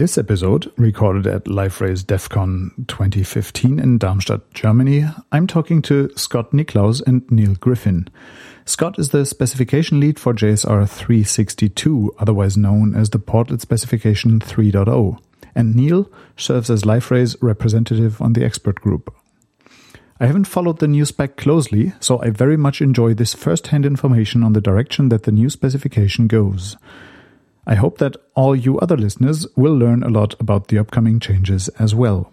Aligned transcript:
this 0.00 0.16
episode, 0.16 0.72
recorded 0.78 1.26
at 1.26 1.44
Liferay's 1.44 2.02
DEF 2.02 2.30
CON 2.30 2.72
2015 2.88 3.78
in 3.78 3.98
Darmstadt, 3.98 4.40
Germany, 4.54 5.04
I'm 5.30 5.46
talking 5.46 5.82
to 5.82 6.10
Scott 6.16 6.52
Nicklous 6.52 7.02
and 7.06 7.30
Neil 7.30 7.54
Griffin. 7.56 8.08
Scott 8.64 8.98
is 8.98 9.10
the 9.10 9.26
specification 9.26 10.00
lead 10.00 10.18
for 10.18 10.32
JSR 10.32 10.88
362, 10.88 12.14
otherwise 12.18 12.56
known 12.56 12.96
as 12.96 13.10
the 13.10 13.18
Portlet 13.18 13.60
Specification 13.60 14.40
3.0, 14.40 15.18
and 15.54 15.76
Neil 15.76 16.10
serves 16.34 16.70
as 16.70 16.86
Liferay's 16.86 17.36
representative 17.42 18.22
on 18.22 18.32
the 18.32 18.42
expert 18.42 18.80
group. 18.80 19.14
I 20.18 20.24
haven't 20.24 20.46
followed 20.46 20.78
the 20.78 20.88
new 20.88 21.04
spec 21.04 21.36
closely, 21.36 21.92
so 22.00 22.22
I 22.22 22.30
very 22.30 22.56
much 22.56 22.80
enjoy 22.80 23.12
this 23.12 23.34
first-hand 23.34 23.84
information 23.84 24.44
on 24.44 24.54
the 24.54 24.62
direction 24.62 25.10
that 25.10 25.24
the 25.24 25.32
new 25.32 25.50
specification 25.50 26.26
goes. 26.26 26.78
I 27.66 27.74
hope 27.74 27.98
that 27.98 28.16
all 28.34 28.56
you 28.56 28.78
other 28.78 28.96
listeners 28.96 29.46
will 29.56 29.76
learn 29.76 30.02
a 30.02 30.08
lot 30.08 30.34
about 30.40 30.68
the 30.68 30.78
upcoming 30.78 31.20
changes 31.20 31.68
as 31.78 31.94
well. 31.94 32.32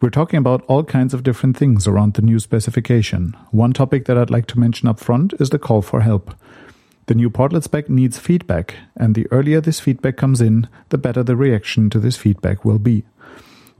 We're 0.00 0.10
talking 0.10 0.38
about 0.38 0.64
all 0.68 0.84
kinds 0.84 1.12
of 1.12 1.24
different 1.24 1.56
things 1.56 1.88
around 1.88 2.14
the 2.14 2.22
new 2.22 2.38
specification. 2.38 3.36
One 3.50 3.72
topic 3.72 4.04
that 4.04 4.16
I'd 4.16 4.30
like 4.30 4.46
to 4.46 4.58
mention 4.58 4.88
up 4.88 5.00
front 5.00 5.34
is 5.40 5.50
the 5.50 5.58
call 5.58 5.82
for 5.82 6.02
help. 6.02 6.34
The 7.06 7.14
new 7.14 7.30
portlet 7.30 7.64
spec 7.64 7.88
needs 7.88 8.18
feedback, 8.18 8.76
and 8.94 9.14
the 9.14 9.26
earlier 9.32 9.60
this 9.60 9.80
feedback 9.80 10.16
comes 10.16 10.40
in, 10.40 10.68
the 10.90 10.98
better 10.98 11.22
the 11.22 11.36
reaction 11.36 11.90
to 11.90 11.98
this 11.98 12.16
feedback 12.16 12.64
will 12.64 12.78
be. 12.78 13.04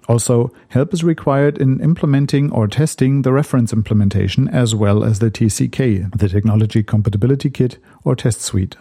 Also, 0.09 0.51
help 0.69 0.95
is 0.95 1.05
required 1.05 1.59
in 1.59 1.81
implementing 1.83 2.51
or 2.51 2.67
testing 2.67 3.23
the 3.23 3.33
reference 3.33 3.73
implementation 3.73 4.49
as 4.49 4.75
well 4.75 5.05
as 5.05 5.19
the 5.19 5.31
TCK, 5.31 6.19
the 6.19 6.29
Technology 6.29 6.83
Compatibility 6.83 7.51
Kit 7.51 7.77
or 8.03 8.17
Test 8.17 8.41
Suite. 8.41 8.77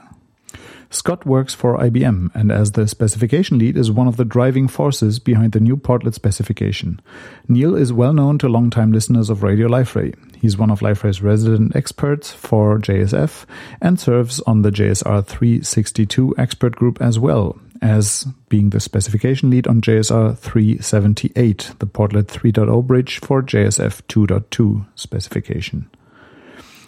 Scott 0.90 1.26
works 1.26 1.54
for 1.54 1.78
IBM 1.78 2.30
and 2.34 2.52
as 2.52 2.72
the 2.72 2.88
specification 2.88 3.60
lead 3.60 3.78
is 3.78 3.92
one 3.92 4.08
of 4.08 4.18
the 4.18 4.26
driving 4.26 4.68
forces 4.68 5.20
behind 5.20 5.52
the 5.52 5.60
new 5.60 5.76
portlet 5.76 6.14
specification. 6.14 7.02
Neil 7.48 7.76
is 7.76 7.92
well 7.92 8.14
known 8.14 8.38
to 8.40 8.48
longtime 8.48 8.92
listeners 8.92 9.30
of 9.30 9.44
Radio 9.44 9.68
Liferay. 9.68 10.16
He's 10.38 10.58
one 10.58 10.70
of 10.70 10.80
Liferay's 10.80 11.22
resident 11.22 11.76
experts 11.76 12.32
for 12.32 12.80
JSF 12.80 13.46
and 13.82 14.00
serves 14.00 14.40
on 14.42 14.62
the 14.62 14.72
JSR 14.72 15.26
362 15.26 16.36
expert 16.38 16.76
group 16.76 17.02
as 17.02 17.20
well 17.20 17.58
as 17.82 18.26
being 18.50 18.70
the 18.70 18.80
specification 18.80 19.50
lead 19.50 19.68
on 19.68 19.82
JSR 19.82 20.38
378, 20.38 21.74
the 21.80 21.86
Portlet 21.86 22.26
3.0 22.26 22.86
bridge 22.86 23.20
for 23.20 23.42
JSF 23.44 24.02
2.2 24.08 24.86
specification. 24.96 25.90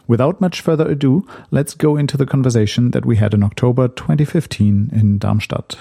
Without 0.09 0.41
much 0.41 0.61
further 0.61 0.89
ado, 0.89 1.23
let's 1.51 1.75
go 1.75 1.95
into 1.95 2.17
the 2.17 2.25
conversation 2.25 2.89
that 2.91 3.05
we 3.05 3.17
had 3.17 3.35
in 3.35 3.43
October 3.43 3.87
2015 3.87 4.89
in 4.91 5.19
Darmstadt. 5.19 5.77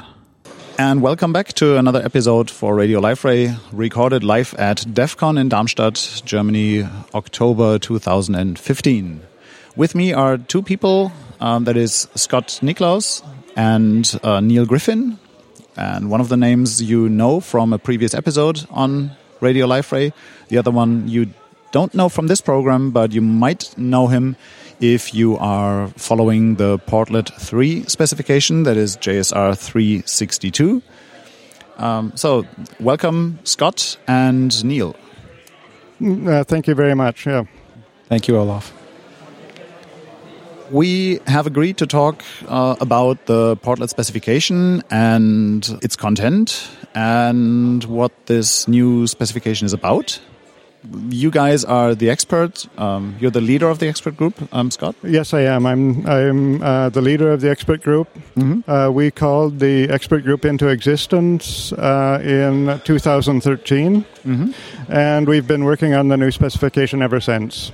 And 0.79 1.01
welcome 1.01 1.33
back 1.33 1.55
to 1.55 1.79
another 1.79 2.03
episode 2.05 2.51
for 2.51 2.75
Radio 2.75 3.01
Liferay, 3.01 3.59
recorded 3.73 4.23
live 4.23 4.53
at 4.59 4.81
DEVCON 4.81 5.41
in 5.41 5.49
Darmstadt, 5.49 6.21
Germany, 6.27 6.87
October 7.15 7.79
2015. 7.79 9.23
With 9.77 9.95
me 9.95 10.13
are 10.13 10.37
two 10.37 10.61
people. 10.61 11.11
Um, 11.41 11.65
that 11.65 11.79
is 11.79 12.07
Scott 12.15 12.59
Nicklous 12.63 13.27
and 13.57 14.15
uh, 14.23 14.41
Neil 14.41 14.67
Griffin. 14.67 15.19
And 15.75 16.11
one 16.11 16.21
of 16.21 16.29
the 16.29 16.37
names 16.37 16.83
you 16.83 17.09
know 17.09 17.41
from 17.41 17.73
a 17.73 17.79
previous 17.79 18.13
episode 18.13 18.67
on 18.69 19.13
Radio 19.41 19.67
Liferay. 19.67 20.13
The 20.49 20.59
other 20.59 20.71
one 20.71 21.09
you 21.09 21.33
don't 21.73 21.95
know 21.95 22.09
from 22.09 22.27
this 22.27 22.41
program, 22.41 22.91
but 22.91 23.13
you 23.13 23.21
might 23.21 23.77
know 23.77 24.07
him 24.07 24.37
if 24.81 25.13
you 25.15 25.37
are 25.39 25.89
following 25.97 26.55
the 26.55 26.79
Portlet 26.79 27.33
3 27.41 27.85
specification, 27.85 28.63
that 28.63 28.77
is 28.77 28.97
JSR 28.97 29.59
362. 29.59 30.83
Um, 31.79 32.13
so, 32.15 32.45
welcome, 32.81 33.39
Scott 33.45 33.97
and 34.07 34.65
Neil. 34.65 34.97
Mm, 36.01 36.29
uh, 36.29 36.45
thank 36.45 36.67
you 36.67 36.75
very 36.75 36.95
much. 36.95 37.27
Yeah. 37.27 37.45
Thank 38.09 38.29
you, 38.29 38.37
Olaf. 38.37 38.73
We 40.71 41.21
have 41.27 41.47
agreed 41.47 41.79
to 41.79 41.87
talk 41.87 42.23
uh, 42.47 42.77
about 42.81 43.27
the 43.27 43.57
Portlet 43.57 43.89
specification 43.89 44.83
and 44.91 45.79
its 45.83 45.97
content 45.97 46.69
and 46.95 47.83
what 47.85 48.13
this 48.27 48.69
new 48.69 49.07
specification 49.07 49.65
is 49.65 49.73
about 49.73 50.21
you 51.11 51.31
guys 51.31 51.65
are 51.65 51.95
the 51.95 52.11
expert. 52.11 52.67
Um, 52.79 53.17
you're 53.21 53.31
the 53.31 53.41
leader 53.41 53.69
of 53.69 53.79
the 53.79 53.89
expert 53.89 54.17
group, 54.17 54.35
um, 54.53 54.71
Scott. 54.71 54.95
Yes, 55.03 55.35
I 55.35 55.43
am. 55.43 55.67
I'm 55.67 56.07
I'm 56.07 56.63
uh, 56.63 56.89
the 56.89 57.01
leader 57.01 57.33
of 57.33 57.41
the 57.41 57.51
expert 57.51 57.83
group. 57.83 58.09
Mm-hmm. 58.37 58.71
Uh, 58.71 58.91
we 58.91 59.11
called 59.11 59.59
the 59.59 59.89
expert 59.91 60.25
group 60.25 60.45
into 60.45 60.69
existence 60.69 61.73
uh, 61.73 62.21
in 62.23 62.81
2013, 62.85 64.05
mm-hmm. 64.25 64.93
and 64.93 65.29
we've 65.29 65.47
been 65.47 65.65
working 65.65 65.95
on 65.95 66.09
the 66.09 66.17
new 66.17 66.31
specification 66.31 67.03
ever 67.03 67.21
since 67.21 67.73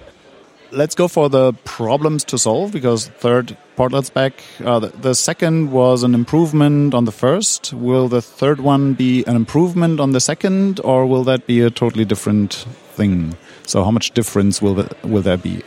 let's 0.75 0.97
go 0.97 1.07
for 1.07 1.29
the 1.29 1.53
problems 1.65 2.25
to 2.25 2.37
solve 2.37 2.73
because 2.73 3.07
third 3.07 3.57
portlet 3.77 4.05
spec. 4.07 4.33
Uh, 4.65 4.81
the, 4.81 4.89
the, 4.89 5.15
second 5.15 5.71
was 5.71 6.03
an 6.03 6.15
improvement 6.15 6.95
on 6.95 7.05
the 7.05 7.13
first. 7.13 7.73
Will 7.73 8.09
the 8.09 8.21
third 8.21 8.61
one 8.61 8.95
be 8.95 9.25
an 9.25 9.37
improvement 9.37 10.01
on 10.01 10.13
the 10.13 10.21
second, 10.21 10.81
or 10.81 11.07
will 11.07 11.23
that 11.25 11.47
be 11.47 11.61
a 11.61 11.71
totally 11.71 12.05
different 12.05 12.67
thing? 12.95 13.37
So, 13.67 13.85
how 13.85 13.91
much 13.91 14.13
difference 14.13 14.63
will 14.63 14.75
the, 14.75 14.97
will 15.03 15.23
there 15.23 15.37
be? 15.37 15.63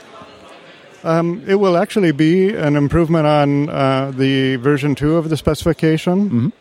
Um, 1.03 1.43
it 1.47 1.55
will 1.55 1.77
actually 1.77 2.11
be 2.11 2.53
an 2.53 2.75
improvement 2.75 3.27
on 3.27 3.69
uh, 3.69 4.11
the 4.11 4.57
version 4.57 4.95
2 4.95 5.15
of 5.15 5.29
the 5.29 5.37
specification. 5.37 6.17
Mm 6.19 6.29
-hmm. 6.29 6.51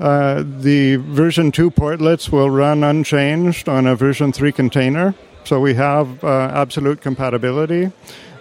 uh, 0.00 0.62
the 0.62 0.96
version 0.96 1.50
2 1.50 1.70
portlets 1.70 2.30
will 2.32 2.50
run 2.50 2.84
unchanged 2.84 3.68
on 3.68 3.86
a 3.86 3.94
version 3.94 4.32
3 4.32 4.52
container. 4.52 5.14
So 5.44 5.60
we 5.60 5.74
have 5.74 6.06
uh, 6.22 6.62
absolute 6.62 7.02
compatibility, 7.02 7.90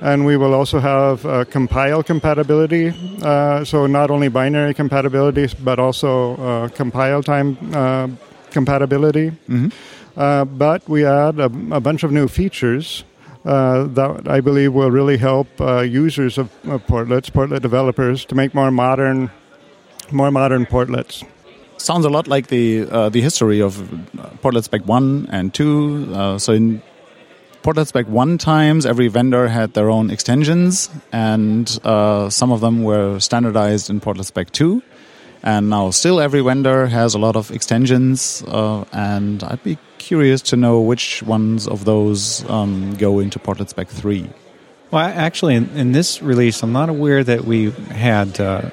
and 0.01 0.25
we 0.25 0.37
will 0.37 0.53
also 0.53 0.79
have 0.79 1.25
uh, 1.25 1.45
compile 1.51 2.03
compatibility. 2.03 2.93
Uh, 3.21 3.63
so 3.63 3.87
not 3.87 4.11
only 4.11 4.29
binary 4.29 4.73
compatibility, 4.73 5.47
but 5.63 5.79
also 5.79 6.35
uh, 6.37 6.67
compile 6.77 7.21
time 7.23 7.57
uh, 7.73 8.07
compatibility. 8.51 9.31
Mm-hmm. 9.49 9.69
Uh, 10.15 10.45
but 10.45 10.87
we 10.89 11.05
add 11.05 11.39
a, 11.39 11.45
a, 11.45 11.79
bunch 11.79 12.03
of 12.03 12.11
new 12.11 12.27
features. 12.27 13.03
that 13.43 14.27
I 14.27 14.41
believe 14.41 14.73
will 14.73 14.91
really 14.91 15.17
help 15.17 15.47
users 15.59 16.37
of, 16.37 16.49
of 16.65 16.85
portlets, 16.85 17.31
portlet 17.31 17.61
developers, 17.61 18.25
to 18.25 18.35
make 18.35 18.53
more 18.53 18.71
modern, 18.71 19.31
more 20.11 20.31
modern 20.31 20.65
portlets 20.65 21.23
sounds 21.81 22.05
a 22.05 22.09
lot 22.09 22.27
like 22.27 22.47
the 22.47 22.87
uh, 22.89 23.09
the 23.09 23.21
history 23.21 23.59
of 23.59 23.75
Portlet 24.41 24.63
Spec 24.63 24.85
one 24.85 25.27
and 25.31 25.53
two. 25.53 26.07
Uh, 26.13 26.37
so 26.37 26.53
in 26.53 26.81
Portlet 27.63 27.85
Spec 27.85 28.07
1 28.07 28.39
times, 28.39 28.87
every 28.87 29.07
vendor 29.07 29.47
had 29.47 29.75
their 29.75 29.91
own 29.91 30.09
extensions, 30.09 30.89
and 31.11 31.79
uh, 31.83 32.27
some 32.27 32.51
of 32.51 32.59
them 32.59 32.83
were 32.83 33.19
standardized 33.19 33.91
in 33.91 34.01
Portlet 34.01 34.25
Spec 34.25 34.49
2. 34.51 34.81
And 35.43 35.69
now, 35.69 35.89
still, 35.89 36.19
every 36.19 36.41
vendor 36.41 36.85
has 36.85 37.15
a 37.15 37.19
lot 37.19 37.35
of 37.35 37.49
extensions, 37.49 38.43
uh, 38.47 38.85
and 38.93 39.43
I'd 39.43 39.63
be 39.63 39.77
curious 39.97 40.41
to 40.43 40.55
know 40.55 40.81
which 40.81 41.23
ones 41.23 41.67
of 41.67 41.85
those 41.85 42.47
um, 42.49 42.95
go 42.95 43.19
into 43.19 43.39
Portlet 43.39 43.69
Spec 43.69 43.87
3. 43.87 44.29
Well, 44.91 45.01
actually, 45.01 45.55
in, 45.55 45.69
in, 45.75 45.91
this 45.93 46.21
release, 46.21 46.61
I'm 46.61 46.73
not 46.73 46.89
aware 46.89 47.23
that 47.23 47.45
we 47.45 47.71
had 47.71 48.39
uh, 48.39 48.69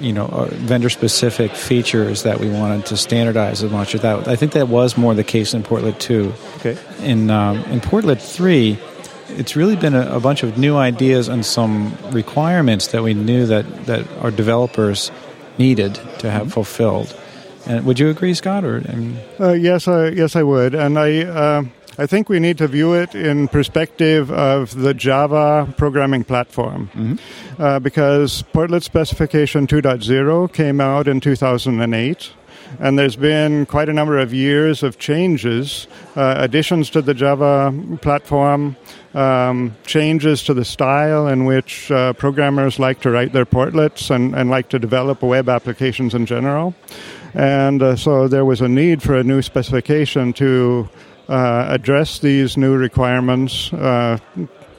you 0.00 0.12
know 0.12 0.26
uh, 0.26 0.46
vendor 0.46 0.88
specific 0.88 1.52
features 1.52 2.22
that 2.22 2.40
we 2.40 2.48
wanted 2.48 2.86
to 2.86 2.96
standardize 2.96 3.62
as 3.62 3.70
much 3.70 3.94
as 3.94 4.02
that. 4.02 4.26
I 4.26 4.36
think 4.36 4.52
that 4.52 4.68
was 4.68 4.96
more 4.96 5.14
the 5.14 5.24
case 5.24 5.54
in 5.54 5.62
Portlet 5.62 5.98
two. 5.98 6.32
Okay. 6.56 6.78
In 7.02 7.30
um, 7.30 7.58
in 7.64 7.80
Portlet 7.80 8.20
three, 8.20 8.78
it's 9.28 9.56
really 9.56 9.76
been 9.76 9.94
a, 9.94 10.16
a, 10.16 10.20
bunch 10.20 10.42
of 10.42 10.56
new 10.56 10.76
ideas 10.76 11.28
and 11.28 11.44
some 11.44 11.96
requirements 12.10 12.88
that 12.88 13.02
we 13.02 13.14
knew 13.14 13.46
that 13.46 13.86
that 13.86 14.06
our 14.20 14.30
developers 14.30 15.10
needed 15.58 15.94
to 16.18 16.30
have 16.30 16.42
mm-hmm. 16.42 16.50
fulfilled. 16.50 17.18
And 17.66 17.84
would 17.84 17.98
you 17.98 18.08
agree, 18.08 18.34
Scott? 18.34 18.64
Or 18.64 18.82
I 18.88 18.94
mean... 18.94 19.18
uh, 19.38 19.52
yes, 19.52 19.88
I, 19.88 20.08
yes, 20.08 20.36
I 20.36 20.42
would. 20.42 20.74
And 20.74 20.98
I. 20.98 21.22
Uh 21.22 21.62
I 22.00 22.06
think 22.06 22.28
we 22.28 22.38
need 22.38 22.58
to 22.58 22.68
view 22.68 22.94
it 22.94 23.16
in 23.16 23.48
perspective 23.48 24.30
of 24.30 24.72
the 24.72 24.94
Java 24.94 25.66
programming 25.76 26.22
platform. 26.22 26.90
Mm-hmm. 26.94 27.60
Uh, 27.60 27.80
because 27.80 28.44
Portlet 28.54 28.84
Specification 28.84 29.66
2.0 29.66 30.52
came 30.52 30.80
out 30.80 31.08
in 31.08 31.18
2008 31.18 32.30
and 32.78 32.98
there's 32.98 33.16
been 33.16 33.66
quite 33.66 33.88
a 33.88 33.92
number 33.92 34.18
of 34.18 34.32
years 34.32 34.84
of 34.84 34.98
changes, 34.98 35.88
uh, 36.14 36.34
additions 36.38 36.90
to 36.90 37.02
the 37.02 37.14
Java 37.14 37.74
platform, 38.00 38.76
um, 39.18 39.76
changes 39.84 40.44
to 40.44 40.54
the 40.54 40.64
style 40.64 41.26
in 41.26 41.44
which 41.44 41.90
uh, 41.90 42.12
programmers 42.12 42.78
like 42.78 43.00
to 43.00 43.10
write 43.10 43.32
their 43.32 43.46
portlets 43.46 44.10
and, 44.14 44.34
and, 44.34 44.48
like 44.48 44.68
to 44.68 44.78
develop 44.78 45.22
web 45.22 45.48
applications 45.48 46.14
in 46.14 46.24
general. 46.24 46.74
And 47.34 47.82
uh, 47.82 47.96
so 47.96 48.28
there 48.28 48.44
was 48.44 48.60
a 48.60 48.68
need 48.68 49.02
for 49.02 49.16
a 49.16 49.24
new 49.24 49.42
specification 49.42 50.32
to 50.34 50.88
uh, 51.28 51.66
address 51.68 52.20
these 52.20 52.56
new 52.56 52.76
requirements, 52.76 53.72
uh, 53.72 54.18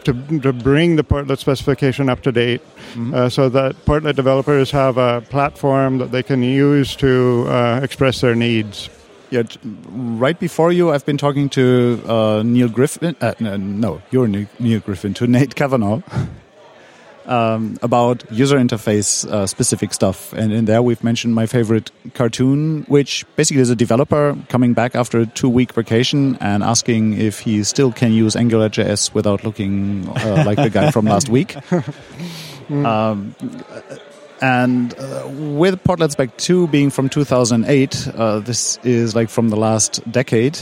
to 0.06 0.14
to, 0.40 0.54
bring 0.54 0.96
the 0.96 1.04
Portlet 1.04 1.38
specification 1.38 2.08
up 2.10 2.22
to 2.22 2.32
date 2.32 2.62
mm-hmm. 2.94 3.14
uh, 3.14 3.30
so 3.30 3.50
that 3.50 3.76
Portlet 3.86 4.16
developers 4.16 4.72
have 4.72 4.98
a 4.98 5.22
platform 5.30 5.98
that 5.98 6.12
they 6.12 6.24
can 6.24 6.42
use 6.42 6.96
to 6.96 7.46
uh, 7.48 7.82
express 7.84 8.22
their 8.22 8.36
needs. 8.36 8.90
Yeah, 9.32 9.44
right 9.92 10.40
before 10.40 10.72
you, 10.72 10.92
I've 10.92 11.06
been 11.06 11.18
talking 11.18 11.50
to 11.50 12.02
uh, 12.08 12.42
Neil 12.44 12.68
Griffin. 12.68 13.16
Uh, 13.22 13.34
no, 13.40 14.02
you're 14.10 14.28
Neil 14.28 14.80
Griffin, 14.80 15.14
to 15.16 15.28
Nate 15.36 15.54
Cavanaugh. 15.56 16.02
um, 17.26 17.78
about 17.84 18.24
user 18.32 18.58
interface 18.58 19.30
uh, 19.30 19.46
specific 19.46 19.94
stuff. 19.94 20.34
And 20.34 20.52
in 20.52 20.66
there, 20.66 20.82
we've 20.82 21.04
mentioned 21.04 21.36
my 21.36 21.46
favorite 21.46 21.92
cartoon, 22.16 22.86
which 22.88 23.24
basically 23.36 23.62
is 23.62 23.70
a 23.70 23.76
developer 23.76 24.36
coming 24.50 24.74
back 24.74 24.96
after 24.96 25.20
a 25.20 25.26
two 25.28 25.48
week 25.50 25.74
vacation 25.74 26.36
and 26.42 26.64
asking 26.64 27.14
if 27.14 27.40
he 27.42 27.64
still 27.64 27.92
can 27.92 28.12
use 28.12 28.34
AngularJS 28.34 29.14
without 29.14 29.44
looking 29.44 30.10
uh, 30.10 30.44
like 30.44 30.58
the 30.58 30.72
guy 30.72 30.90
from 30.90 31.06
last 31.06 31.30
week. 31.30 31.56
Um, 32.70 33.34
and 34.42 34.94
uh, 34.98 35.28
with 35.28 35.84
Portlet 35.84 36.12
Spec 36.12 36.36
2 36.38 36.68
being 36.68 36.90
from 36.90 37.10
2008, 37.10 38.08
uh, 38.16 38.40
this 38.40 38.78
is 38.84 39.16
like 39.16 39.30
from 39.30 39.50
the 39.50 39.58
last 39.58 40.02
decade 40.12 40.60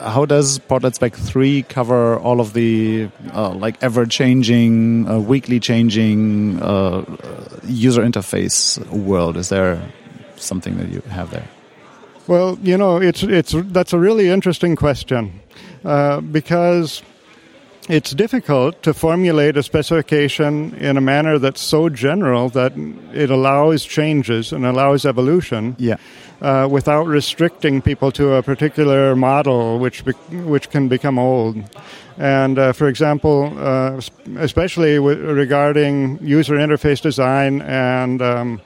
how 0.00 0.24
does 0.24 0.58
Portlet 0.58 0.94
Spec 0.94 1.14
3 1.14 1.62
cover 1.64 2.18
all 2.18 2.40
of 2.40 2.52
the 2.52 3.08
uh, 3.32 3.50
like 3.50 3.82
ever 3.82 4.06
changing, 4.06 5.08
uh, 5.08 5.18
weekly 5.18 5.60
changing 5.60 6.62
uh, 6.62 7.04
user 7.64 8.02
interface 8.02 8.84
world? 8.90 9.36
Is 9.36 9.48
there 9.48 9.82
something 10.36 10.76
that 10.78 10.88
you 10.88 11.00
have 11.10 11.30
there? 11.30 11.48
Well, 12.26 12.58
you 12.62 12.76
know, 12.76 12.98
it's 12.98 13.22
it's 13.22 13.54
that's 13.56 13.92
a 13.92 13.98
really 13.98 14.28
interesting 14.28 14.76
question 14.76 15.40
uh, 15.84 16.20
because 16.20 17.02
it's 17.88 18.12
difficult 18.12 18.82
to 18.82 18.94
formulate 18.94 19.56
a 19.56 19.62
specification 19.62 20.74
in 20.74 20.96
a 20.96 21.00
manner 21.00 21.38
that's 21.38 21.60
so 21.60 21.88
general 21.88 22.48
that 22.50 22.72
it 23.12 23.30
allows 23.30 23.84
changes 23.84 24.52
and 24.52 24.64
allows 24.64 25.04
evolution. 25.04 25.76
Yeah 25.78 25.96
uh, 26.42 26.68
without 26.70 27.06
restricting 27.06 27.80
people 27.80 28.10
to 28.12 28.34
a 28.34 28.42
particular 28.42 29.14
model, 29.14 29.78
which 29.78 30.04
be- 30.04 30.12
which 30.42 30.70
can 30.70 30.88
become 30.88 31.18
old. 31.18 31.56
And 32.18 32.58
uh, 32.58 32.72
for 32.72 32.88
example, 32.88 33.52
uh, 33.56 34.00
especially 34.36 34.96
w- 34.96 35.32
regarding 35.32 36.18
user 36.20 36.56
interface 36.56 37.00
design 37.00 37.62
and 37.62 38.20
um, 38.20 38.60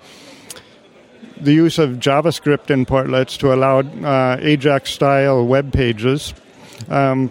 the 1.40 1.52
use 1.52 1.78
of 1.78 1.90
JavaScript 2.00 2.70
in 2.70 2.86
portlets 2.86 3.38
to 3.38 3.52
allow 3.52 3.80
uh, 3.80 4.38
Ajax-style 4.40 5.46
web 5.46 5.72
pages. 5.72 6.32
Um, 6.88 7.30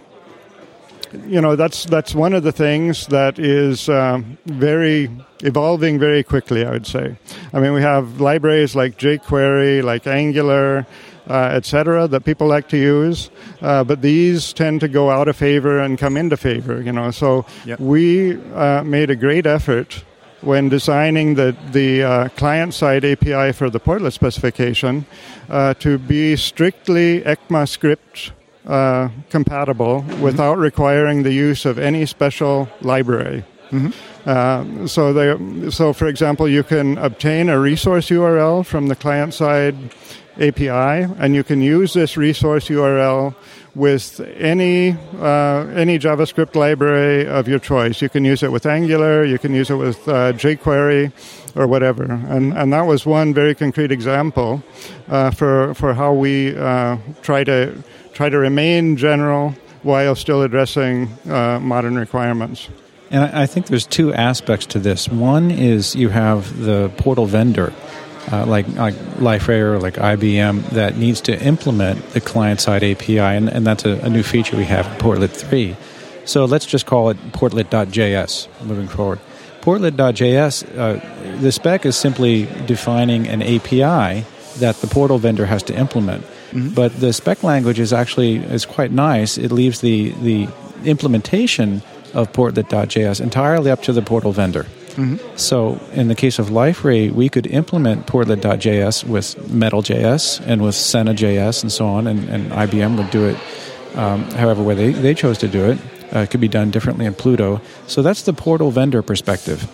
you 1.28 1.42
know 1.42 1.56
that's 1.56 1.86
that's 1.86 2.14
one 2.16 2.34
of 2.34 2.44
the 2.44 2.52
things 2.52 3.08
that 3.08 3.40
is 3.40 3.90
uh, 3.90 4.22
very 4.46 5.10
evolving 5.40 6.00
very 6.00 6.24
quickly. 6.24 6.66
I 6.66 6.72
would 6.72 6.88
say. 6.88 7.16
I 7.54 7.60
mean, 7.60 7.74
we 7.74 7.82
have 7.82 8.22
libraries 8.22 8.76
like 8.76 8.98
jQuery, 8.98 9.84
like 9.84 10.08
Angular. 10.08 10.86
Uh, 11.28 11.50
etc., 11.54 12.08
that 12.08 12.24
people 12.24 12.46
like 12.46 12.70
to 12.70 12.78
use, 12.78 13.32
uh, 13.64 13.84
but 13.84 14.04
these 14.04 14.54
tend 14.54 14.80
to 14.80 14.88
go 14.88 15.10
out 15.10 15.28
of 15.28 15.36
favor 15.36 15.80
and 15.80 15.98
come 15.98 16.18
into 16.18 16.38
favor. 16.38 16.80
You 16.80 16.92
know, 16.92 17.10
so 17.10 17.48
yep. 17.66 17.80
we 17.80 18.40
uh, 18.54 18.84
made 18.84 19.10
a 19.10 19.16
great 19.16 19.48
effort 19.48 20.04
when 20.42 20.70
designing 20.70 21.34
the 21.34 21.56
the 21.72 22.04
uh, 22.04 22.30
client 22.38 22.76
side 22.76 23.04
API 23.04 23.52
for 23.54 23.72
the 23.72 23.80
portlet 23.80 24.14
specification 24.14 25.06
uh, 25.50 25.74
to 25.74 25.98
be 25.98 26.36
strictly 26.36 27.22
ECMAScript 27.22 28.32
uh, 28.68 29.10
compatible 29.30 30.02
mm-hmm. 30.02 30.22
without 30.22 30.58
requiring 30.58 31.24
the 31.24 31.34
use 31.34 31.66
of 31.66 31.78
any 31.78 32.06
special 32.06 32.68
library. 32.82 33.44
Mm-hmm. 33.72 33.92
Uh, 34.30 34.88
so, 34.88 35.14
they, 35.14 35.70
so, 35.70 35.94
for 35.94 36.08
example, 36.08 36.48
you 36.48 36.64
can 36.64 36.98
obtain 36.98 37.50
a 37.50 37.60
resource 37.60 38.10
URL 38.10 38.66
from 38.66 38.88
the 38.88 38.96
client 38.96 39.34
side 39.34 39.76
API, 40.40 41.08
and 41.18 41.36
you 41.36 41.44
can 41.44 41.62
use 41.62 41.94
this 41.94 42.18
resource 42.18 42.68
URL 42.68 43.36
with 43.76 44.22
any 44.38 44.96
uh, 45.20 45.68
any 45.76 46.00
JavaScript 46.00 46.56
library 46.56 47.28
of 47.28 47.48
your 47.48 47.60
choice. 47.60 48.02
You 48.02 48.10
can 48.10 48.26
use 48.26 48.42
it 48.42 48.52
with 48.52 48.66
Angular, 48.66 49.24
you 49.26 49.38
can 49.38 49.54
use 49.54 49.70
it 49.70 49.76
with 49.76 50.08
uh, 50.08 50.34
jQuery, 50.34 51.12
or 51.56 51.68
whatever. 51.68 52.04
And 52.04 52.54
and 52.54 52.74
that 52.74 52.86
was 52.86 53.06
one 53.06 53.34
very 53.34 53.56
concrete 53.56 53.92
example 53.92 54.64
uh, 55.08 55.32
for 55.32 55.74
for 55.74 55.94
how 55.94 56.14
we 56.14 56.56
uh, 56.56 56.98
try 57.22 57.44
to 57.44 57.84
try 58.16 58.30
to 58.30 58.38
remain 58.40 58.96
general 58.98 59.54
while 59.84 60.16
still 60.16 60.42
addressing 60.42 61.10
uh, 61.30 61.60
modern 61.60 61.96
requirements. 61.96 62.70
And 63.12 63.24
I 63.24 63.46
think 63.46 63.68
there's 63.68 63.86
two 63.86 64.14
aspects 64.14 64.66
to 64.68 64.80
this. 64.80 65.08
One 65.08 65.52
is 65.52 65.96
you 65.96 66.10
have 66.10 66.60
the 66.60 66.92
portal 66.98 67.28
vendor, 67.28 67.72
uh, 68.32 68.48
like 68.48 68.68
like 68.70 68.96
Liferay 69.20 69.60
or 69.60 69.80
like 69.80 69.96
IBM, 69.96 70.72
that 70.72 70.98
needs 70.98 71.22
to 71.22 71.40
implement 71.40 72.04
the 72.12 72.22
client-side 72.22 72.84
API, 72.84 73.20
and, 73.20 73.48
and 73.48 73.68
that's 73.68 73.86
a, 73.86 74.00
a, 74.00 74.10
new 74.10 74.24
feature 74.24 74.58
we 74.58 74.64
have 74.64 74.88
in 74.88 74.94
Portlet 74.94 75.30
3. 75.30 75.76
So 76.26 76.46
let's 76.46 76.66
just 76.66 76.88
call 76.88 77.12
it 77.12 77.18
Portlet.js 77.32 78.48
moving 78.64 78.88
forward. 78.88 79.20
Portlet.js, 79.62 80.78
uh, 80.78 81.40
the 81.42 81.52
spec 81.52 81.86
is 81.86 81.96
simply 81.96 82.48
defining 82.66 83.28
an 83.28 83.44
API 83.44 84.26
that 84.58 84.76
the 84.78 84.88
portal 84.88 85.20
vendor 85.20 85.46
has 85.46 85.62
to 85.64 85.78
implement. 85.78 86.26
Mm-hmm. 86.56 86.74
But 86.74 86.98
the 87.00 87.12
spec 87.12 87.44
language 87.44 87.80
is 87.80 87.92
actually 87.92 88.38
is 88.38 88.66
quite 88.66 88.92
nice. 88.92 89.38
It 89.38 89.52
leaves 89.52 89.82
the 89.82 90.12
the 90.22 90.48
implementation 90.86 91.82
of 92.14 92.32
Portlet.js 92.32 93.20
entirely 93.20 93.70
up 93.70 93.84
to 93.84 93.92
the 93.92 94.02
portal 94.02 94.32
vendor. 94.32 94.64
Mm-hmm. 94.96 95.36
So, 95.36 95.78
in 95.92 96.08
the 96.08 96.16
case 96.16 96.40
of 96.40 96.48
Liferay, 96.48 97.12
we 97.12 97.28
could 97.28 97.48
implement 97.48 98.08
Portlet.js 98.08 99.04
with 99.04 99.52
Metal.js 99.52 100.42
and 100.48 100.62
with 100.62 100.76
Senna.js 100.76 101.64
and 101.64 101.72
so 101.72 101.86
on, 101.86 102.08
and, 102.08 102.30
and 102.30 102.50
IBM 102.52 102.98
would 102.98 103.12
do 103.12 103.28
it 103.28 103.38
um, 103.98 104.24
however 104.32 104.64
way 104.64 104.74
they, 104.74 104.92
they 104.92 105.14
chose 105.14 105.38
to 105.40 105.50
do 105.50 105.66
it. 105.72 105.80
Uh, 106.16 106.20
it 106.20 106.32
could 106.32 106.40
be 106.40 106.48
done 106.48 106.72
differently 106.72 107.06
in 107.06 107.14
Pluto. 107.14 107.60
So, 107.88 108.02
that's 108.02 108.22
the 108.22 108.32
portal 108.32 108.72
vendor 108.72 109.02
perspective. 109.02 109.70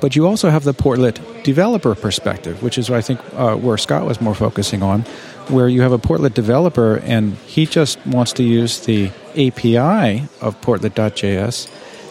But 0.00 0.16
you 0.16 0.26
also 0.26 0.48
have 0.50 0.64
the 0.64 0.72
Portlet 0.72 1.20
developer 1.44 1.94
perspective, 1.94 2.62
which 2.62 2.78
is 2.78 2.90
I 2.90 3.02
think 3.02 3.20
uh, 3.34 3.54
where 3.56 3.76
Scott 3.76 4.06
was 4.06 4.20
more 4.20 4.34
focusing 4.34 4.82
on, 4.82 5.02
where 5.48 5.68
you 5.68 5.82
have 5.82 5.92
a 5.92 5.98
Portlet 5.98 6.34
developer 6.34 6.98
and 7.04 7.34
he 7.46 7.66
just 7.66 8.04
wants 8.06 8.32
to 8.34 8.42
use 8.42 8.80
the 8.86 9.10
API 9.36 10.26
of 10.40 10.60
Portlet.js 10.60 11.68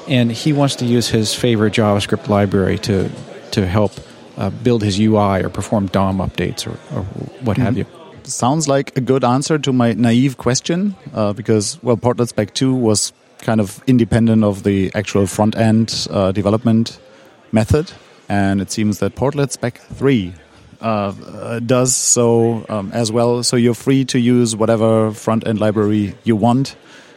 and 0.08 0.32
he 0.32 0.54
wants 0.54 0.76
to 0.78 0.86
use 0.86 1.08
his 1.08 1.34
favorite 1.34 1.74
JavaScript 1.74 2.28
library 2.28 2.78
to, 2.80 3.10
to 3.52 3.66
help 3.66 3.92
uh, 4.38 4.50
build 4.50 4.84
his 4.84 5.00
UI 5.00 5.44
or 5.44 5.50
perform 5.50 5.88
DOM 5.88 6.18
updates 6.18 6.68
or, 6.68 6.72
or 6.96 7.04
what 7.44 7.58
mm-hmm. 7.58 7.66
have 7.66 7.78
you. 7.78 7.86
Sounds 8.24 8.68
like 8.68 8.96
a 8.98 9.02
good 9.02 9.24
answer 9.24 9.58
to 9.58 9.74
my 9.74 9.94
naive 9.94 10.38
question 10.38 10.96
uh, 11.14 11.34
because, 11.34 11.82
well, 11.82 11.98
Portlet 11.98 12.28
Spec 12.28 12.54
2 12.54 12.74
was 12.74 13.14
kind 13.40 13.60
of 13.62 13.82
independent 13.88 14.44
of 14.44 14.64
the 14.64 14.92
actual 14.94 15.26
front 15.26 15.56
end 15.56 16.08
uh, 16.12 16.32
development 16.32 17.00
method. 17.52 17.92
And 18.28 18.62
it 18.62 18.72
seems 18.72 19.00
that 19.00 19.16
Portlet 19.16 19.52
Spec 19.52 19.80
3 19.80 20.34
uh, 20.82 21.60
does 21.60 21.96
so 21.96 22.66
um, 22.70 22.92
as 22.94 23.12
well. 23.12 23.44
So 23.44 23.56
you're 23.56 23.74
free 23.74 24.06
to 24.06 24.20
use 24.20 24.56
whatever 24.56 25.12
front 25.12 25.48
end 25.48 25.60
library 25.60 26.16
you 26.24 26.36
want 26.36 26.76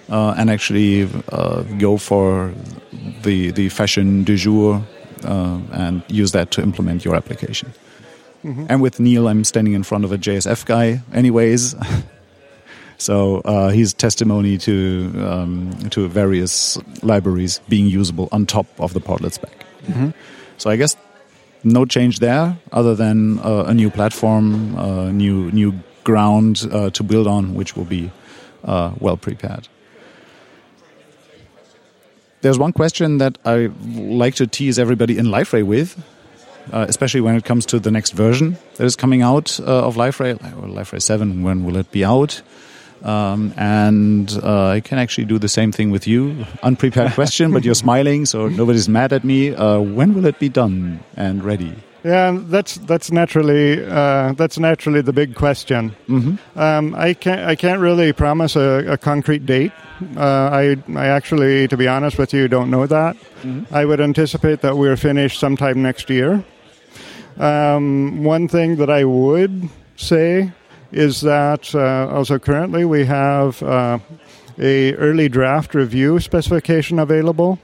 uh, 0.09 0.35
and 0.37 0.51
actually 0.51 1.09
uh, 1.31 1.63
go 1.79 1.97
for 1.97 2.53
the, 3.23 3.51
the 3.51 3.69
fashion 3.69 4.25
du 4.25 4.37
jour 4.37 4.83
uh, 5.25 5.61
and 5.73 6.03
use 6.09 6.33
that 6.33 6.51
to 6.53 6.63
implement 6.63 7.05
your 7.05 7.15
application. 7.15 7.73
Mm-hmm. 8.45 8.67
And 8.69 8.83
with 8.83 8.99
Neil, 8.99 9.29
I'm 9.29 9.45
standing 9.45 9.75
in 9.75 9.85
front 9.85 10.05
of 10.05 10.13
a 10.13 10.19
JSF 10.19 10.67
guy, 10.67 11.01
anyways. 11.13 11.77
so 12.99 13.41
uh, 13.45 13.69
he's 13.69 13.95
testimony 13.95 14.59
to 14.59 15.13
um, 15.19 15.71
to 15.91 16.09
various 16.09 16.77
libraries 17.03 17.61
being 17.69 17.87
usable 17.87 18.29
on 18.33 18.47
top 18.47 18.67
of 18.81 18.95
the 18.95 19.01
Portlet 19.01 19.33
spec. 19.33 19.65
Mm-hmm. 19.87 20.11
So 20.59 20.71
I 20.71 20.77
guess 20.77 20.97
no 21.65 21.85
change 21.85 22.19
there, 22.19 22.57
other 22.73 22.95
than 22.95 23.39
uh, 23.39 23.65
a 23.67 23.75
new 23.75 23.91
platform, 23.91 24.77
uh, 24.77 25.11
new 25.11 25.51
new 25.53 25.75
ground 26.05 26.67
uh, 26.71 26.91
to 26.91 27.03
build 27.03 27.27
on, 27.27 27.55
which 27.55 27.77
will 27.77 27.85
be 27.85 28.11
uh, 28.65 28.93
well 28.99 29.17
prepared. 29.17 29.69
There's 32.41 32.59
one 32.59 32.73
question 32.73 33.19
that 33.19 33.39
I 33.45 33.71
like 33.87 34.35
to 34.37 34.47
tease 34.49 34.79
everybody 34.79 35.17
in 35.17 35.27
Liferay 35.27 35.63
with, 35.63 35.97
uh, 36.73 36.87
especially 36.89 37.21
when 37.21 37.37
it 37.37 37.45
comes 37.45 37.65
to 37.67 37.79
the 37.79 37.93
next 37.93 38.11
version 38.13 38.57
that 38.75 38.85
is 38.85 38.97
coming 38.97 39.23
out 39.23 39.61
uh, 39.61 39.87
of 39.87 39.95
Liferay, 39.95 40.39
Liferay 40.39 41.01
7. 41.01 41.45
When 41.45 41.65
will 41.65 41.77
it 41.77 41.93
be 41.93 42.05
out? 42.05 42.43
Um, 43.03 43.53
and 43.57 44.33
uh, 44.43 44.69
I 44.69 44.81
can 44.81 44.99
actually 44.99 45.25
do 45.25 45.39
the 45.39 45.49
same 45.49 45.73
thing 45.73 45.91
with 45.91 46.07
you. 46.07 46.47
Unprepared 46.63 47.13
question, 47.15 47.53
but 47.53 47.65
you're 47.65 47.75
smiling, 47.75 48.27
so 48.27 48.49
nobody's 48.49 48.89
mad 48.89 49.13
at 49.13 49.25
me. 49.25 49.55
Uh, 49.55 49.81
when 49.81 50.15
will 50.15 50.27
it 50.27 50.39
be 50.39 50.49
done 50.49 51.01
and 51.17 51.43
ready? 51.45 51.75
Yeah, 52.05 52.37
that's 52.37 52.77
that's 52.77 53.13
naturally 53.13 53.85
uh, 53.85 54.33
that's 54.33 54.59
naturally 54.59 55.03
the 55.03 55.13
big 55.13 55.37
question. 55.37 55.95
Mm-hmm. 56.09 56.59
Um, 56.59 56.95
I 56.97 57.15
can't 57.15 57.43
I 57.43 57.55
can't 57.55 57.81
really 57.81 58.13
promise 58.13 58.57
a, 58.57 58.85
a 58.89 58.99
concrete 58.99 59.47
date. 59.47 59.73
Uh, 60.17 60.51
I 60.53 60.77
I 60.97 61.07
actually, 61.07 61.69
to 61.69 61.77
be 61.77 61.87
honest 61.87 62.19
with 62.19 62.35
you, 62.35 62.49
don't 62.49 62.71
know 62.71 62.87
that. 62.87 63.17
Mm-hmm. 63.43 63.73
I 63.73 63.85
would 63.85 64.01
anticipate 64.01 64.63
that 64.63 64.77
we're 64.77 64.97
finished 64.97 65.39
sometime 65.39 65.81
next 65.81 66.11
year. 66.11 66.45
Um, 67.39 68.25
one 68.25 68.49
thing 68.49 68.77
that 68.77 68.91
I 68.91 69.05
would 69.05 69.69
say 69.97 70.53
is 70.93 71.21
that 71.23 71.75
uh, 71.75 72.09
also 72.15 72.39
currently 72.39 72.85
we 72.85 73.05
have 73.05 73.63
uh, 73.63 73.99
a 74.59 74.95
early 74.95 75.29
draft 75.29 75.75
review 75.75 76.21
specification 76.21 76.99
available. 76.99 77.59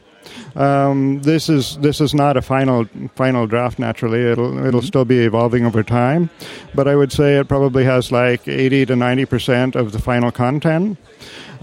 Um, 0.57 1.23
this 1.23 1.49
is 1.49 1.79
this 1.79 2.01
is 2.01 2.15
not 2.15 2.37
a 2.37 2.43
final 2.43 2.87
final 3.15 3.47
draft. 3.47 3.79
Naturally, 3.79 4.23
it'll 4.23 4.59
it'll 4.67 4.81
mm-hmm. 4.81 4.87
still 4.87 5.05
be 5.05 5.21
evolving 5.21 5.65
over 5.65 5.83
time, 5.83 6.31
but 6.75 6.89
I 6.89 6.97
would 6.97 7.13
say 7.13 7.39
it 7.39 7.49
probably 7.49 7.85
has 7.85 8.11
like 8.11 8.49
eighty 8.49 8.85
to 8.87 8.97
ninety 8.97 9.25
percent 9.25 9.77
of 9.77 9.93
the 9.93 9.99
final 9.99 10.31
content. 10.31 10.99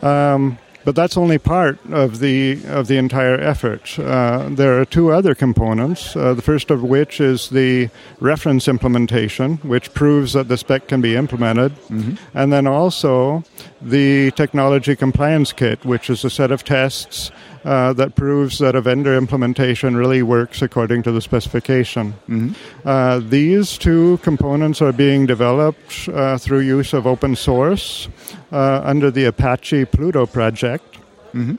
Um, 0.02 0.58
but 0.86 0.96
that's 0.96 1.18
only 1.18 1.38
part 1.38 1.78
of 1.92 2.20
the 2.20 2.62
of 2.68 2.88
the 2.88 2.98
entire 2.98 3.38
effort. 3.40 3.98
Uh, 4.00 4.48
there 4.50 4.80
are 4.80 4.86
two 4.86 5.12
other 5.12 5.36
components. 5.36 6.16
Uh, 6.16 6.34
the 6.34 6.42
first 6.42 6.72
of 6.72 6.84
which 6.84 7.20
is 7.20 7.50
the 7.50 7.90
reference 8.20 8.68
implementation, 8.68 9.58
which 9.58 9.94
proves 9.94 10.34
that 10.34 10.48
the 10.48 10.58
spec 10.58 10.88
can 10.88 11.02
be 11.02 11.16
implemented, 11.16 11.72
mm-hmm. 11.90 12.16
and 12.34 12.54
then 12.54 12.68
also 12.68 13.44
the 13.86 14.32
technology 14.32 14.96
compliance 14.96 15.54
kit, 15.54 15.86
which 15.86 16.10
is 16.10 16.26
a 16.26 16.30
set 16.30 16.52
of 16.52 16.64
tests 16.64 17.32
uh, 17.64 17.94
that 17.94 18.16
proves 18.16 18.58
that 18.58 18.76
a 18.76 18.82
vendor 18.82 19.16
implementation 19.16 19.96
really 19.96 20.24
works 20.24 20.62
according 20.62 21.04
to 21.04 21.12
the 21.12 21.22
specification. 21.22 22.14
Mm-hmm. 22.28 22.54
Uh, 22.84 23.20
these 23.20 23.78
two 23.78 24.18
components 24.24 24.82
are 24.82 24.92
being 24.92 25.28
developed 25.28 26.10
uh, 26.10 26.38
through 26.38 26.60
use 26.60 26.94
of 26.94 27.06
open 27.06 27.36
source 27.36 28.10
uh, 28.52 28.82
under 28.84 29.12
the 29.12 29.26
Apache 29.26 29.86
Pluto 29.86 30.26
project. 30.26 30.98
Mm-hmm. 31.34 31.56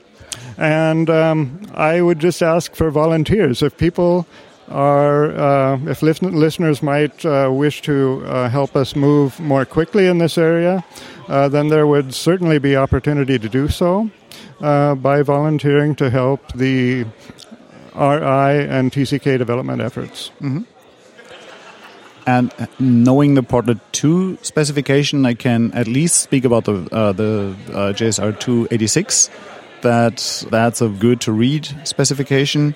And 0.61 1.09
um, 1.09 1.61
I 1.73 2.01
would 2.01 2.19
just 2.19 2.41
ask 2.43 2.75
for 2.75 2.89
volunteers. 2.91 3.61
If 3.61 3.77
people 3.77 4.27
are, 4.69 5.31
uh, 5.31 5.79
if 5.85 6.01
listeners 6.01 6.83
might 6.83 7.25
uh, 7.25 7.49
wish 7.51 7.81
to 7.83 8.23
uh, 8.25 8.49
help 8.49 8.75
us 8.75 8.95
move 8.95 9.39
more 9.39 9.65
quickly 9.65 10.07
in 10.07 10.17
this 10.17 10.37
area, 10.37 10.83
uh, 11.27 11.47
then 11.47 11.69
there 11.69 11.87
would 11.87 12.13
certainly 12.13 12.59
be 12.59 12.75
opportunity 12.75 13.39
to 13.39 13.49
do 13.49 13.67
so 13.67 14.09
uh, 14.61 14.95
by 14.95 15.21
volunteering 15.21 15.95
to 15.95 16.09
help 16.09 16.51
the 16.53 17.03
RI 17.95 18.67
and 18.67 18.91
TCK 18.91 19.37
development 19.37 19.81
efforts. 19.81 20.31
Mm-hmm. 20.41 20.63
And 22.25 22.51
knowing 22.77 23.35
the 23.35 23.43
Portlet 23.43 23.79
2 23.93 24.39
specification, 24.41 25.25
I 25.25 25.33
can 25.33 25.71
at 25.71 25.87
least 25.87 26.19
speak 26.19 26.43
about 26.43 26.65
the 26.65 26.85
uh, 26.91 27.13
the 27.13 27.55
uh, 27.69 27.93
JSR 27.93 28.37
286. 28.37 29.29
That 29.81 30.45
that's 30.51 30.81
a 30.81 30.89
good 30.89 31.21
to 31.21 31.31
read 31.31 31.69
specification. 31.85 32.75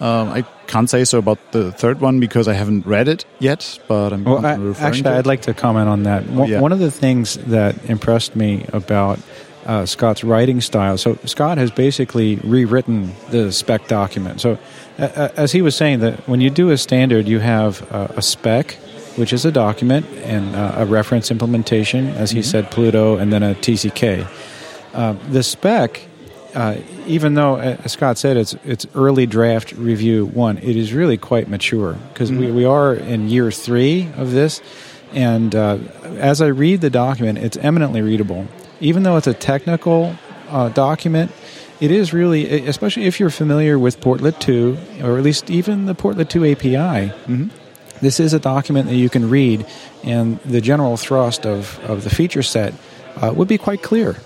I 0.00 0.46
can't 0.68 0.88
say 0.88 1.04
so 1.04 1.18
about 1.18 1.38
the 1.52 1.72
third 1.72 2.00
one 2.00 2.20
because 2.20 2.46
I 2.46 2.52
haven't 2.52 2.86
read 2.86 3.08
it 3.08 3.24
yet. 3.40 3.80
But 3.88 4.12
I'm 4.12 4.24
well, 4.24 4.44
I, 4.44 4.52
actually, 4.78 5.10
I'd 5.10 5.26
like 5.26 5.42
to 5.42 5.54
comment 5.54 5.88
on 5.88 6.04
that. 6.04 6.26
One, 6.26 6.48
yeah. 6.48 6.60
one 6.60 6.72
of 6.72 6.78
the 6.78 6.90
things 6.90 7.34
that 7.48 7.74
impressed 7.90 8.36
me 8.36 8.66
about 8.72 9.18
uh, 9.66 9.86
Scott's 9.86 10.24
writing 10.24 10.60
style. 10.60 10.96
So 10.96 11.18
Scott 11.24 11.58
has 11.58 11.70
basically 11.70 12.36
rewritten 12.36 13.12
the 13.30 13.52
spec 13.52 13.88
document. 13.88 14.40
So 14.40 14.58
uh, 14.98 15.28
as 15.36 15.52
he 15.52 15.62
was 15.62 15.76
saying, 15.76 16.00
that 16.00 16.26
when 16.28 16.40
you 16.40 16.50
do 16.50 16.70
a 16.70 16.78
standard, 16.78 17.28
you 17.28 17.38
have 17.38 17.90
uh, 17.92 18.08
a 18.16 18.22
spec, 18.22 18.72
which 19.16 19.32
is 19.32 19.44
a 19.44 19.52
document, 19.52 20.06
and 20.24 20.54
uh, 20.54 20.74
a 20.76 20.86
reference 20.86 21.30
implementation, 21.30 22.08
as 22.08 22.30
he 22.30 22.40
mm-hmm. 22.40 22.50
said, 22.50 22.70
Pluto, 22.70 23.16
and 23.16 23.32
then 23.32 23.42
a 23.42 23.54
TCK. 23.54 24.26
Uh, 24.94 25.14
the 25.30 25.42
spec. 25.42 26.07
Uh, 26.58 26.76
even 27.06 27.34
though, 27.34 27.56
as 27.56 27.92
Scott 27.92 28.18
said, 28.18 28.36
it's 28.36 28.54
it's 28.64 28.86
early 28.94 29.26
draft 29.26 29.72
review 29.72 30.26
one, 30.26 30.58
it 30.58 30.74
is 30.74 30.92
really 30.92 31.16
quite 31.16 31.48
mature 31.48 31.92
because 32.12 32.30
mm-hmm. 32.30 32.40
we, 32.40 32.52
we 32.52 32.64
are 32.64 32.94
in 32.94 33.28
year 33.28 33.52
three 33.52 34.08
of 34.16 34.32
this, 34.32 34.60
and 35.12 35.54
as 35.54 36.42
I 36.42 36.48
read 36.48 36.80
the 36.80 36.90
document, 36.90 37.38
it's 37.38 37.56
eminently 37.56 38.02
readable 38.02 38.48
even 38.80 39.02
though 39.02 39.16
it's 39.16 39.26
a 39.26 39.34
technical 39.34 40.14
uh, 40.48 40.68
document, 40.70 41.32
it 41.80 41.90
is 41.90 42.12
really, 42.12 42.66
especially 42.66 43.04
if 43.04 43.20
you're 43.20 43.30
familiar 43.30 43.78
with 43.78 44.00
Portlet 44.00 44.38
2, 44.40 45.04
or 45.04 45.18
at 45.18 45.24
least 45.24 45.50
even 45.50 45.86
the 45.86 45.94
Portlet 45.94 46.28
2 46.28 46.52
API, 46.52 47.12
mm-hmm. 47.12 47.48
this 48.00 48.20
is 48.20 48.32
a 48.32 48.38
document 48.38 48.88
that 48.88 48.96
you 48.96 49.08
can 49.08 49.30
read, 49.30 49.66
and 50.04 50.38
the 50.40 50.60
general 50.60 50.96
thrust 50.96 51.46
of, 51.46 51.78
of 51.84 52.04
the 52.04 52.10
feature 52.10 52.42
set 52.42 52.74
uh, 53.16 53.32
would 53.34 53.48
be 53.48 53.58
quite 53.58 53.82
clear. 53.82 54.16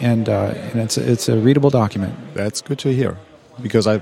And, 0.00 0.28
uh, 0.28 0.54
and 0.54 0.80
it's, 0.80 0.96
it's 0.96 1.28
a 1.28 1.36
readable 1.36 1.70
document. 1.70 2.14
That's 2.34 2.62
good 2.62 2.78
to 2.80 2.92
hear 2.92 3.16
because 3.62 3.86
I 3.86 4.00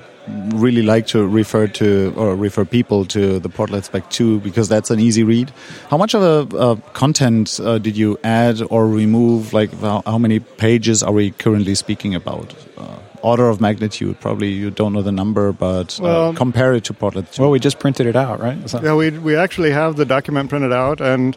really 0.54 0.82
like 0.82 1.06
to 1.08 1.26
refer 1.26 1.66
to 1.66 2.12
or 2.16 2.36
refer 2.36 2.64
people 2.64 3.04
to 3.06 3.38
the 3.38 3.48
Portlet 3.48 3.84
Spec 3.84 4.08
2 4.10 4.40
because 4.40 4.68
that's 4.68 4.90
an 4.90 5.00
easy 5.00 5.24
read. 5.24 5.52
How 5.90 5.96
much 5.96 6.14
of 6.14 6.22
a, 6.22 6.56
a 6.56 6.76
content 6.92 7.58
uh, 7.60 7.78
did 7.78 7.96
you 7.96 8.18
add 8.24 8.60
or 8.70 8.88
remove? 8.88 9.52
Like 9.52 9.72
how, 9.80 10.02
how, 10.04 10.18
many 10.18 10.40
pages 10.40 11.02
are 11.02 11.12
we 11.12 11.30
currently 11.32 11.74
speaking 11.74 12.14
about? 12.14 12.54
Uh, 12.76 12.98
order 13.22 13.48
of 13.48 13.60
magnitude, 13.60 14.20
probably 14.20 14.48
you 14.48 14.70
don't 14.70 14.92
know 14.92 15.02
the 15.02 15.12
number, 15.12 15.52
but 15.52 15.98
uh, 15.98 16.02
well, 16.02 16.34
compare 16.34 16.74
it 16.74 16.84
to 16.84 16.94
Portlet 16.94 17.38
Well, 17.38 17.50
we 17.50 17.58
just 17.58 17.80
printed 17.80 18.06
it 18.06 18.14
out, 18.14 18.40
right? 18.40 18.56
Yeah, 18.82 18.94
we, 18.94 19.10
we 19.10 19.34
actually 19.34 19.72
have 19.72 19.96
the 19.96 20.04
document 20.04 20.50
printed 20.50 20.72
out 20.72 21.00
and 21.00 21.36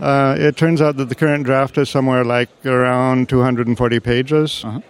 uh, 0.00 0.36
it 0.38 0.56
turns 0.56 0.80
out 0.80 0.96
that 0.96 1.08
the 1.08 1.14
current 1.14 1.44
draft 1.44 1.78
is 1.78 1.90
somewhere 1.90 2.24
like 2.24 2.48
around 2.64 3.28
240 3.28 4.00
pages. 4.00 4.64
Uh-huh. 4.64 4.80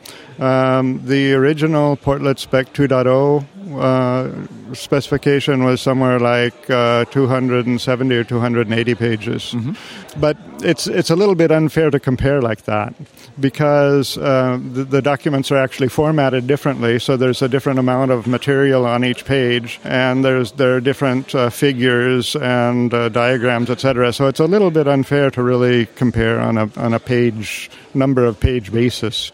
Um, 0.43 1.07
the 1.07 1.35
original 1.35 1.97
Portlet 1.97 2.37
Spec 2.37 2.73
2.0 2.73 3.47
uh, 3.79 4.75
specification 4.75 5.63
was 5.63 5.81
somewhere 5.81 6.19
like 6.19 6.69
uh, 6.69 7.05
270 7.05 8.17
or 8.17 8.25
280 8.25 8.95
pages. 8.97 9.53
Mm-hmm. 9.53 10.21
But 10.21 10.37
it's 10.63 10.89
it's 10.89 11.11
a 11.11 11.17
little 11.17 11.37
bit 11.37 11.53
unfair 11.53 11.91
to 11.91 12.01
compare 12.01 12.43
like 12.43 12.63
that 12.63 12.93
because 13.39 14.19
uh, 14.19 14.59
the, 14.61 14.83
the, 14.83 15.01
documents 15.01 15.53
are 15.53 15.59
actually 15.59 15.89
formatted 15.89 16.49
differently. 16.49 16.99
So 16.99 17.17
there's 17.17 17.41
a 17.41 17.49
different 17.49 17.79
amount 17.79 18.11
of 18.11 18.27
material 18.27 18.85
on 18.85 19.05
each 19.05 19.25
page, 19.25 19.79
and 19.85 20.25
there's 20.25 20.51
there 20.53 20.75
are 20.75 20.81
different 20.81 21.37
uh, 21.37 21.51
figures 21.51 22.35
and 22.35 22.93
uh, 22.93 23.11
diagrams, 23.11 23.71
etc. 23.71 24.13
So 24.13 24.27
it's 24.27 24.41
a 24.41 24.47
little 24.47 24.73
bit 24.73 24.89
unfair 24.89 25.31
to 25.31 25.43
really 25.43 25.87
compare 25.95 26.41
on 26.41 26.59
a 26.59 26.69
on 26.77 26.95
a 26.95 26.99
page 26.99 27.71
number 27.95 28.25
of 28.25 28.41
page 28.41 28.73
basis. 28.73 29.31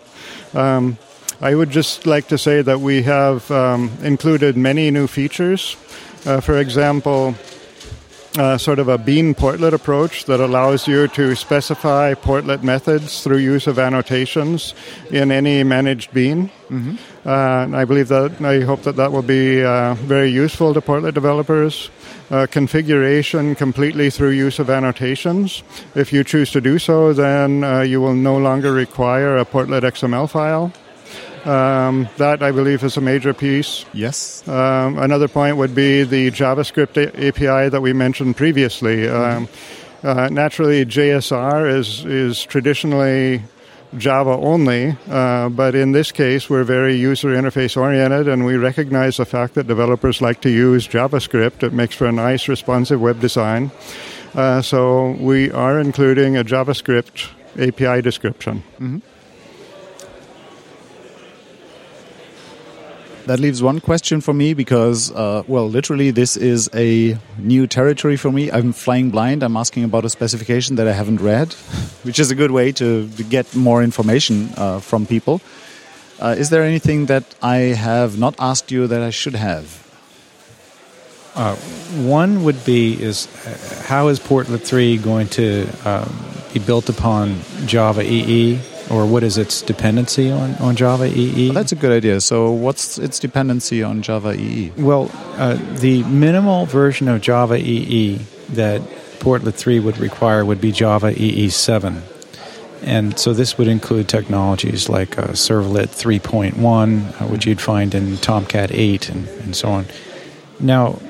Um, 0.55 0.99
I 1.41 1.55
would 1.55 1.71
just 1.71 2.07
like 2.07 2.29
to 2.29 2.39
say 2.39 2.63
that 2.63 2.81
we 2.81 3.03
have 3.03 3.49
um, 3.51 3.91
included 4.03 4.57
many 4.57 4.91
new 4.91 5.07
features. 5.07 5.77
Uh, 6.27 6.41
for 6.41 6.59
example, 6.59 7.35
uh, 8.37 8.59
sort 8.59 8.79
of 8.79 8.89
a 8.89 8.99
bean 8.99 9.35
portlet 9.35 9.73
approach 9.73 10.25
that 10.25 10.41
allows 10.41 10.87
you 10.87 11.09
to 11.09 11.35
specify 11.35 12.15
portlet 12.15 12.63
methods 12.63 13.23
through 13.23 13.39
use 13.39 13.67
of 13.67 13.79
annotations 13.79 14.75
in 15.11 15.31
any 15.31 15.63
managed 15.65 16.13
bean. 16.13 16.51
Mm-hmm. 16.69 16.97
Uh, 17.25 17.77
I 17.77 17.85
believe 17.85 18.09
that, 18.09 18.41
I 18.41 18.61
hope 18.61 18.83
that 18.83 18.97
that 18.97 19.13
will 19.13 19.23
be 19.23 19.63
uh, 19.63 19.95
very 19.95 20.31
useful 20.31 20.75
to 20.75 20.81
portlet 20.81 21.15
developers. 21.15 21.91
Uh, 22.31 22.47
configuration 22.47 23.55
completely 23.55 24.11
through 24.11 24.29
use 24.31 24.59
of 24.59 24.69
annotations. 24.69 25.63
If 25.95 26.13
you 26.13 26.23
choose 26.23 26.51
to 26.53 26.61
do 26.61 26.79
so, 26.79 27.15
then 27.15 27.65
uh, 27.65 27.81
you 27.81 28.03
will 28.03 28.15
no 28.15 28.37
longer 28.37 28.71
require 28.71 29.39
a 29.39 29.47
portlet 29.47 29.81
XML 29.81 30.29
file. 30.29 30.71
Um, 31.47 32.07
that 32.19 32.43
I 32.43 32.51
believe 32.51 32.85
is 32.85 32.99
a 32.99 33.01
major 33.01 33.33
piece. 33.33 33.87
Yes. 33.95 34.47
Um, 34.47 34.99
another 34.99 35.29
point 35.29 35.57
would 35.57 35.75
be 35.75 36.03
the 36.03 36.31
JavaScript 36.31 36.99
a- 36.99 37.29
API 37.29 37.71
that 37.71 37.81
we 37.81 37.95
mentioned 37.95 38.37
previously. 38.37 39.09
Um, 39.09 39.49
uh, 40.03 40.29
naturally, 40.31 40.85
JSR 40.85 41.79
is 41.79 42.05
is 42.05 42.45
traditionally 42.45 43.43
Java 43.97 44.31
only, 44.31 44.97
uh, 45.09 45.49
but 45.49 45.75
in 45.75 45.93
this 45.93 46.13
case, 46.13 46.51
we're 46.51 46.65
very 46.65 46.95
user 46.95 47.29
interface 47.29 47.77
oriented, 47.77 48.29
and 48.29 48.45
we 48.45 48.57
recognize 48.57 49.17
the 49.17 49.25
fact 49.25 49.55
that 49.55 49.67
developers 49.67 50.21
like 50.21 50.43
to 50.43 50.51
use 50.51 50.87
JavaScript. 50.87 51.63
It 51.63 51.73
makes 51.73 51.95
for 51.95 52.07
a 52.07 52.13
nice, 52.13 52.49
responsive 52.49 53.01
web 53.01 53.21
design. 53.21 53.71
Uh, 54.35 54.61
so 54.61 55.13
we 55.13 55.51
are 55.53 55.81
including 55.81 56.37
a 56.37 56.45
JavaScript 56.45 57.31
API 57.57 58.03
description. 58.03 58.63
Mm-hmm. 58.79 58.99
That 63.29 63.39
leaves 63.39 63.63
one 63.63 63.79
question 63.79 64.23
for 64.23 64.33
me 64.33 64.55
because, 64.55 65.13
uh, 65.13 65.43
well, 65.47 65.69
literally, 65.69 66.11
this 66.11 66.37
is 66.37 66.69
a 66.75 67.17
new 67.39 67.67
territory 67.67 68.17
for 68.17 68.33
me. 68.33 68.51
I'm 68.51 68.73
flying 68.73 69.11
blind. 69.11 69.43
I'm 69.43 69.57
asking 69.57 69.85
about 69.85 70.07
a 70.07 70.09
specification 70.09 70.77
that 70.77 70.89
I 70.89 70.93
haven't 70.93 71.21
read, 71.21 71.53
which 72.05 72.19
is 72.19 72.31
a 72.31 72.35
good 72.35 72.51
way 72.51 72.73
to, 72.73 73.07
to 73.07 73.23
get 73.23 73.55
more 73.55 73.83
information 73.83 74.49
uh, 74.57 74.81
from 74.81 75.05
people. 75.05 75.43
Uh, 76.19 76.35
is 76.39 76.49
there 76.49 76.63
anything 76.63 77.07
that 77.07 77.25
I 77.43 77.77
have 77.77 78.19
not 78.19 78.35
asked 78.39 78.73
you 78.73 78.87
that 78.87 79.03
I 79.03 79.11
should 79.11 79.37
have? 79.37 79.85
Uh, 81.35 81.55
one 82.03 82.45
would 82.45 82.65
be 82.65 83.01
is 83.01 83.29
uh, 83.47 83.85
how 83.87 84.09
is 84.09 84.19
Portlet 84.19 84.63
3 84.63 84.97
going 84.99 85.29
to 85.29 85.69
um, 85.85 86.11
be 86.53 86.61
built 86.61 86.89
upon 86.89 87.39
Java 87.67 88.03
EE, 88.03 88.59
or 88.91 89.07
what 89.07 89.23
is 89.23 89.39
its 89.39 89.63
dependency 89.63 90.31
on, 90.31 90.55
on 90.57 90.77
Java 90.77 91.07
EE? 91.07 91.47
Well, 91.47 91.55
that's 91.55 91.73
a 91.73 91.77
good 91.77 91.93
idea. 91.93 92.21
So, 92.21 92.51
what's 92.51 92.99
its 92.99 93.19
dependency 93.19 93.83
on 93.83 94.03
Java 94.03 94.35
EE? 94.35 94.73
Well, 94.77 95.11
uh, 95.37 95.55
the 95.77 96.03
minimal 96.05 96.67
version 96.67 97.09
of 97.09 97.21
Java 97.21 97.57
EE 97.57 98.17
that 98.51 98.81
Portlet 99.19 99.55
3 99.55 99.81
would 99.81 99.99
require 99.99 100.45
would 100.45 100.61
be 100.61 100.73
Java 100.73 101.13
EE 101.21 101.49
7. 101.49 102.03
And 102.83 103.19
so 103.19 103.33
this 103.35 103.59
would 103.59 103.69
include 103.69 104.09
technologies 104.09 104.89
like 104.89 105.19
uh, 105.19 105.29
Servlet 105.29 105.89
3.1, 105.89 107.21
uh, 107.21 107.27
which 107.27 107.45
you'd 107.45 107.61
find 107.61 107.95
in 107.95 108.17
Tomcat 108.19 108.71
8 108.73 109.09
and, 109.09 109.29
and 109.29 109.57
so 109.57 109.69
on. 109.69 109.87
Now, 110.61 111.01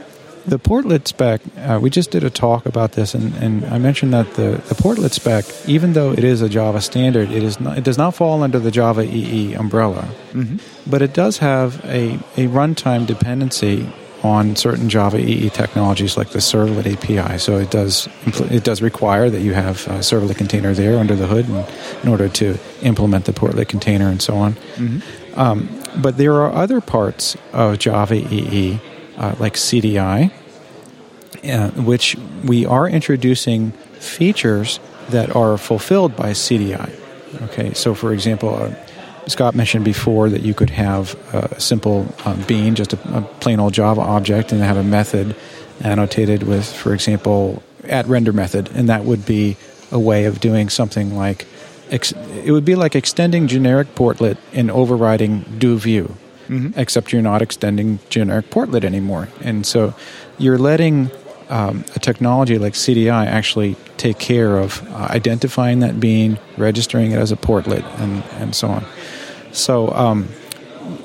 the 0.48 0.58
portlet 0.58 1.06
spec, 1.06 1.40
uh, 1.58 1.78
we 1.80 1.90
just 1.90 2.10
did 2.10 2.24
a 2.24 2.30
talk 2.30 2.66
about 2.66 2.92
this, 2.92 3.14
and, 3.14 3.34
and 3.36 3.64
I 3.66 3.78
mentioned 3.78 4.12
that 4.14 4.34
the, 4.34 4.62
the 4.68 4.74
portlet 4.74 5.12
spec, 5.12 5.44
even 5.68 5.92
though 5.92 6.12
it 6.12 6.24
is 6.24 6.42
a 6.42 6.48
Java 6.48 6.80
standard, 6.80 7.30
it 7.30 7.42
is 7.42 7.60
not, 7.60 7.78
it 7.78 7.84
does 7.84 7.98
not 7.98 8.14
fall 8.14 8.42
under 8.42 8.58
the 8.58 8.70
Java 8.70 9.02
EE 9.02 9.54
umbrella, 9.54 10.08
mm-hmm. 10.32 10.56
but 10.90 11.02
it 11.02 11.14
does 11.14 11.38
have 11.38 11.84
a, 11.84 12.14
a 12.36 12.48
runtime 12.48 13.06
dependency 13.06 13.88
on 14.22 14.56
certain 14.56 14.88
Java 14.88 15.18
EE 15.18 15.48
technologies 15.50 16.16
like 16.16 16.30
the 16.30 16.40
Servlet 16.40 16.92
API. 16.92 17.38
So 17.38 17.56
it 17.56 17.70
does 17.70 18.08
it 18.50 18.64
does 18.64 18.82
require 18.82 19.30
that 19.30 19.42
you 19.42 19.54
have 19.54 19.86
a 19.86 20.00
Servlet 20.00 20.36
container 20.36 20.74
there 20.74 20.98
under 20.98 21.14
the 21.14 21.26
hood 21.26 21.48
in, 21.48 21.64
in 22.02 22.08
order 22.08 22.28
to 22.28 22.58
implement 22.82 23.26
the 23.26 23.32
portlet 23.32 23.68
container 23.68 24.08
and 24.08 24.20
so 24.20 24.36
on. 24.36 24.54
Mm-hmm. 24.54 25.38
Um, 25.38 25.68
but 26.02 26.16
there 26.16 26.34
are 26.34 26.52
other 26.52 26.80
parts 26.80 27.36
of 27.52 27.78
Java 27.78 28.16
EE 28.16 28.80
uh, 29.18 29.34
like 29.38 29.54
CDI, 29.54 30.30
uh, 30.30 30.30
which 31.76 32.16
we 32.44 32.66
are 32.66 32.88
introducing 32.88 33.72
features 34.00 34.80
that 35.10 35.34
are 35.34 35.58
fulfilled 35.58 36.16
by 36.16 36.30
CDI. 36.30 36.90
Okay, 37.42 37.74
so 37.74 37.94
for 37.94 38.12
example, 38.12 38.54
uh, 38.54 38.74
Scott 39.28 39.54
mentioned 39.54 39.84
before 39.84 40.28
that 40.30 40.42
you 40.42 40.54
could 40.54 40.70
have 40.70 41.14
a 41.34 41.60
simple 41.60 42.06
um, 42.24 42.42
bean, 42.42 42.74
just 42.74 42.94
a, 42.94 43.18
a, 43.18 43.22
plain 43.40 43.60
old 43.60 43.74
Java 43.74 44.00
object, 44.00 44.52
and 44.52 44.62
have 44.62 44.76
a 44.76 44.82
method 44.82 45.36
annotated 45.80 46.42
with, 46.42 46.70
for 46.70 46.94
example, 46.94 47.62
at 47.84 48.06
render 48.06 48.32
method, 48.32 48.70
and 48.74 48.88
that 48.88 49.04
would 49.04 49.26
be 49.26 49.56
a 49.92 49.98
way 49.98 50.24
of 50.24 50.40
doing 50.40 50.68
something 50.68 51.16
like 51.16 51.46
ex- 51.90 52.12
it 52.44 52.50
would 52.52 52.64
be 52.64 52.74
like 52.74 52.94
extending 52.94 53.46
generic 53.46 53.94
portlet 53.94 54.36
and 54.52 54.70
overriding 54.70 55.40
do 55.58 55.78
view, 55.78 56.14
mm-hmm. 56.48 56.78
except 56.78 57.12
you're 57.12 57.22
not 57.22 57.42
extending 57.42 57.98
generic 58.08 58.50
portlet 58.50 58.84
anymore, 58.84 59.28
and 59.42 59.66
so 59.66 59.94
you're 60.38 60.58
letting 60.58 61.10
um, 61.48 61.84
a 61.94 61.98
technology 61.98 62.58
like 62.58 62.74
CDI 62.74 63.26
actually 63.26 63.76
take 63.96 64.18
care 64.18 64.58
of 64.58 64.86
uh, 64.92 65.08
identifying 65.10 65.80
that 65.80 65.98
bean, 65.98 66.38
registering 66.56 67.12
it 67.12 67.18
as 67.18 67.32
a 67.32 67.36
portlet, 67.36 67.84
and, 68.00 68.22
and 68.40 68.54
so 68.54 68.68
on. 68.68 68.84
So 69.52 69.90
um, 69.92 70.28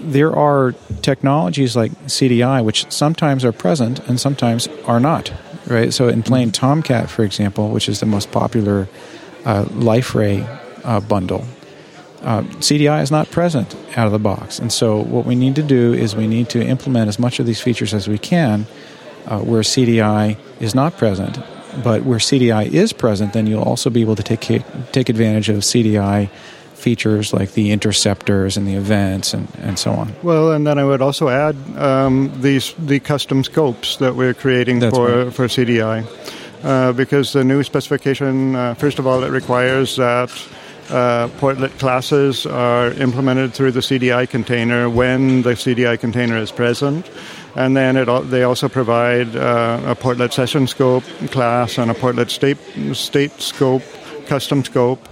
there 0.02 0.36
are 0.36 0.74
technologies 1.02 1.76
like 1.76 1.92
CDI 2.06 2.64
which 2.64 2.92
sometimes 2.92 3.44
are 3.46 3.52
present 3.52 4.00
and 4.08 4.20
sometimes 4.20 4.68
are 4.86 5.00
not. 5.00 5.34
Right. 5.66 5.94
So 5.94 6.10
in 6.10 6.24
plain 6.24 6.52
Tomcat, 6.52 7.10
for 7.10 7.24
example, 7.24 7.70
which 7.70 7.88
is 7.88 8.02
the 8.02 8.06
most 8.06 8.32
popular 8.32 8.90
uh, 9.46 9.64
Liferay 9.66 10.46
uh, 10.84 11.00
bundle, 11.00 11.46
uh, 12.22 12.42
CDI 12.42 13.02
is 13.02 13.12
not 13.12 13.32
present 13.32 13.74
out 13.98 14.06
of 14.06 14.12
the 14.12 14.20
box. 14.20 14.60
And 14.60 14.72
so 14.74 15.02
what 15.02 15.26
we 15.26 15.36
need 15.36 15.56
to 15.56 15.64
do 15.64 15.94
is 15.94 16.16
we 16.16 16.28
need 16.28 16.50
to 16.50 16.62
implement 16.62 17.08
as 17.08 17.18
much 17.18 17.40
of 17.40 17.46
these 17.46 17.62
features 17.62 17.94
as 17.94 18.10
we 18.10 18.18
can 18.18 18.66
uh, 19.26 19.40
where 19.40 19.62
CDI 19.62 20.38
is 20.60 20.76
not 20.76 20.98
present. 20.98 21.40
But 21.84 22.04
where 22.04 22.20
CDI 22.20 22.72
is 22.72 22.94
present, 22.94 23.34
then 23.34 23.48
you'll 23.48 23.64
also 23.64 23.90
be 23.90 24.02
able 24.02 24.16
to 24.16 24.24
take 24.24 24.42
take 24.92 25.10
advantage 25.10 25.50
of 25.50 25.58
CDI 25.58 26.30
features 26.84 27.34
like 27.34 27.54
the 27.54 27.72
interceptors 27.72 28.58
and 28.58 28.68
the 28.68 28.76
events 28.76 29.34
and, 29.34 29.48
and 29.60 29.80
so 29.80 29.92
on. 29.92 30.14
Well, 30.22 30.52
and 30.52 30.68
then 30.68 30.78
I 30.78 30.84
would 30.84 31.02
also 31.02 31.30
add 31.30 31.56
um, 31.78 32.32
these 32.42 32.74
the 32.78 33.00
custom 33.00 33.44
scopes 33.44 33.98
that 33.98 34.16
we're 34.16 34.34
creating 34.34 34.80
That's 34.80 34.96
for 34.96 35.26
right. 35.26 35.34
for 35.34 35.48
CDI, 35.48 36.06
uh, 36.64 36.92
because 36.94 37.34
the 37.34 37.44
new 37.44 37.64
specification, 37.64 38.56
uh, 38.56 38.74
first 38.76 39.00
of 39.00 39.08
all, 39.08 39.24
it 39.24 39.32
requires 39.32 39.96
that. 39.96 40.30
Uh, 40.90 41.30
portlet 41.40 41.72
classes 41.80 42.46
are 42.46 42.92
implemented 43.00 43.54
through 43.54 43.72
the 43.72 43.80
CDI 43.80 44.30
container 44.30 44.90
when 44.90 45.42
the 45.42 45.52
CDI 45.52 45.98
container 45.98 46.38
is 46.38 46.52
present. 46.52 47.10
And 47.56 47.78
then 47.78 47.98
it, 47.98 48.06
they 48.30 48.44
also 48.44 48.68
provide 48.68 49.36
uh, 49.36 49.82
a 49.86 49.96
portlet 49.96 50.34
session 50.34 50.68
scope 50.68 51.04
class 51.32 51.78
and 51.78 51.92
a 51.92 51.94
portlet 51.94 52.30
state, 52.30 52.58
state 52.96 53.40
scope, 53.40 53.84
custom 54.26 54.64
scope. 54.64 55.08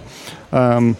Um, 0.52 0.96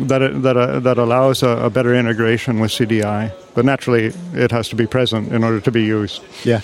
that 0.00 0.42
that 0.42 0.56
uh, 0.56 0.80
that 0.80 0.98
allows 0.98 1.42
a, 1.42 1.48
a, 1.48 1.70
better 1.70 1.94
integration 1.94 2.60
with 2.60 2.70
CDI. 2.70 3.32
But 3.54 3.64
naturally, 3.64 4.12
it 4.34 4.50
has 4.50 4.68
to 4.68 4.76
be 4.76 4.86
present 4.86 5.32
in 5.32 5.42
order 5.42 5.60
to 5.60 5.70
be 5.70 5.82
used. 5.82 6.22
Yeah. 6.44 6.60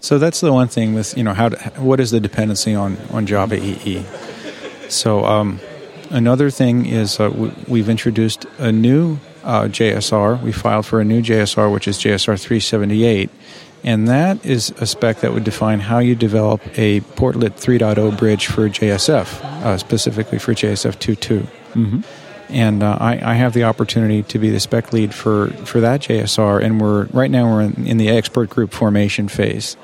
So 0.00 0.18
that's 0.18 0.40
the 0.40 0.52
one 0.52 0.68
thing 0.68 0.94
with 0.94 1.16
you 1.16 1.24
know 1.24 1.34
how 1.34 1.50
to, 1.50 1.56
what 1.80 2.00
is 2.00 2.10
the 2.10 2.20
dependency 2.20 2.74
on 2.74 2.96
on 3.12 3.26
Java 3.26 3.56
EE. 3.56 4.04
So 4.88 5.24
um, 5.24 5.60
another 6.10 6.50
thing 6.50 6.86
is 6.86 7.20
uh, 7.20 7.30
we, 7.68 7.78
have 7.80 7.88
introduced 7.88 8.46
a 8.58 8.72
new 8.72 9.18
uh, 9.44 9.64
JSR. 9.64 10.42
We 10.42 10.52
filed 10.52 10.86
for 10.86 11.00
a 11.00 11.04
new 11.04 11.22
JSR, 11.22 11.72
which 11.72 11.88
is 11.88 11.98
JSR 11.98 12.38
378. 12.38 13.30
And 13.82 14.08
that 14.08 14.44
is 14.44 14.70
a 14.78 14.86
spec 14.86 15.20
that 15.20 15.32
would 15.32 15.44
define 15.44 15.80
how 15.80 15.98
you 15.98 16.14
develop 16.14 16.60
a 16.76 17.00
Portlet 17.00 17.52
3.0 17.52 18.18
bridge 18.18 18.46
for 18.46 18.68
JSF, 18.68 19.42
uh, 19.42 19.78
specifically 19.78 20.38
for 20.38 20.52
JSF 20.52 20.96
2.2. 20.96 21.46
Mm-hmm. 21.72 22.00
And 22.50 22.82
uh, 22.82 22.98
I, 23.00 23.30
I, 23.30 23.34
have 23.34 23.54
the 23.54 23.62
opportunity 23.64 24.24
to 24.24 24.38
be 24.38 24.50
the 24.50 24.58
spec 24.58 24.92
lead 24.92 25.14
for, 25.14 25.50
for 25.64 25.80
that 25.80 26.00
JSR, 26.00 26.62
and 26.62 26.80
we're 26.80 27.04
right 27.06 27.30
now 27.30 27.48
we're 27.48 27.62
in, 27.62 27.86
in 27.86 27.96
the 27.96 28.08
expert 28.08 28.50
group 28.50 28.72
formation 28.72 29.28
phase. 29.28 29.76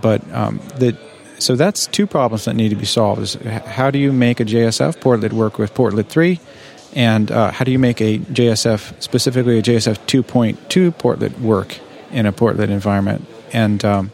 But 0.00 0.26
um, 0.32 0.58
the, 0.76 0.96
so 1.38 1.54
that's 1.54 1.86
two 1.86 2.06
problems 2.06 2.46
that 2.46 2.54
need 2.54 2.70
to 2.70 2.76
be 2.76 2.86
solved: 2.86 3.20
is 3.20 3.34
how 3.34 3.90
do 3.90 3.98
you 3.98 4.10
make 4.10 4.40
a 4.40 4.46
JSF 4.46 4.96
portlet 5.00 5.34
work 5.34 5.58
with 5.58 5.74
Portlet 5.74 6.06
three, 6.06 6.40
and 6.94 7.30
uh, 7.30 7.50
how 7.50 7.64
do 7.64 7.70
you 7.70 7.78
make 7.78 8.00
a 8.00 8.18
JSF 8.18 9.02
specifically 9.02 9.58
a 9.58 9.62
JSF 9.62 10.04
two 10.06 10.22
point 10.22 10.70
two 10.70 10.92
portlet 10.92 11.38
work 11.40 11.78
in 12.10 12.26
a 12.26 12.32
portlet 12.32 12.70
environment? 12.70 13.26
And 13.52 13.84
um, 13.84 14.10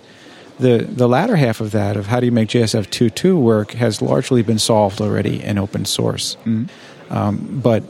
the 0.58 0.78
the 0.78 1.08
latter 1.08 1.36
half 1.36 1.60
of 1.60 1.72
that 1.72 1.96
of 1.96 2.06
how 2.06 2.20
do 2.20 2.26
you 2.26 2.32
make 2.32 2.48
JSF 2.48 2.90
two 2.90 3.10
two 3.10 3.38
work 3.38 3.72
has 3.72 4.02
largely 4.02 4.42
been 4.42 4.58
solved 4.58 5.00
already 5.00 5.42
in 5.42 5.58
open 5.58 5.84
source. 5.84 6.36
Mm-hmm. 6.44 6.66
Um, 7.10 7.60
but 7.62 7.84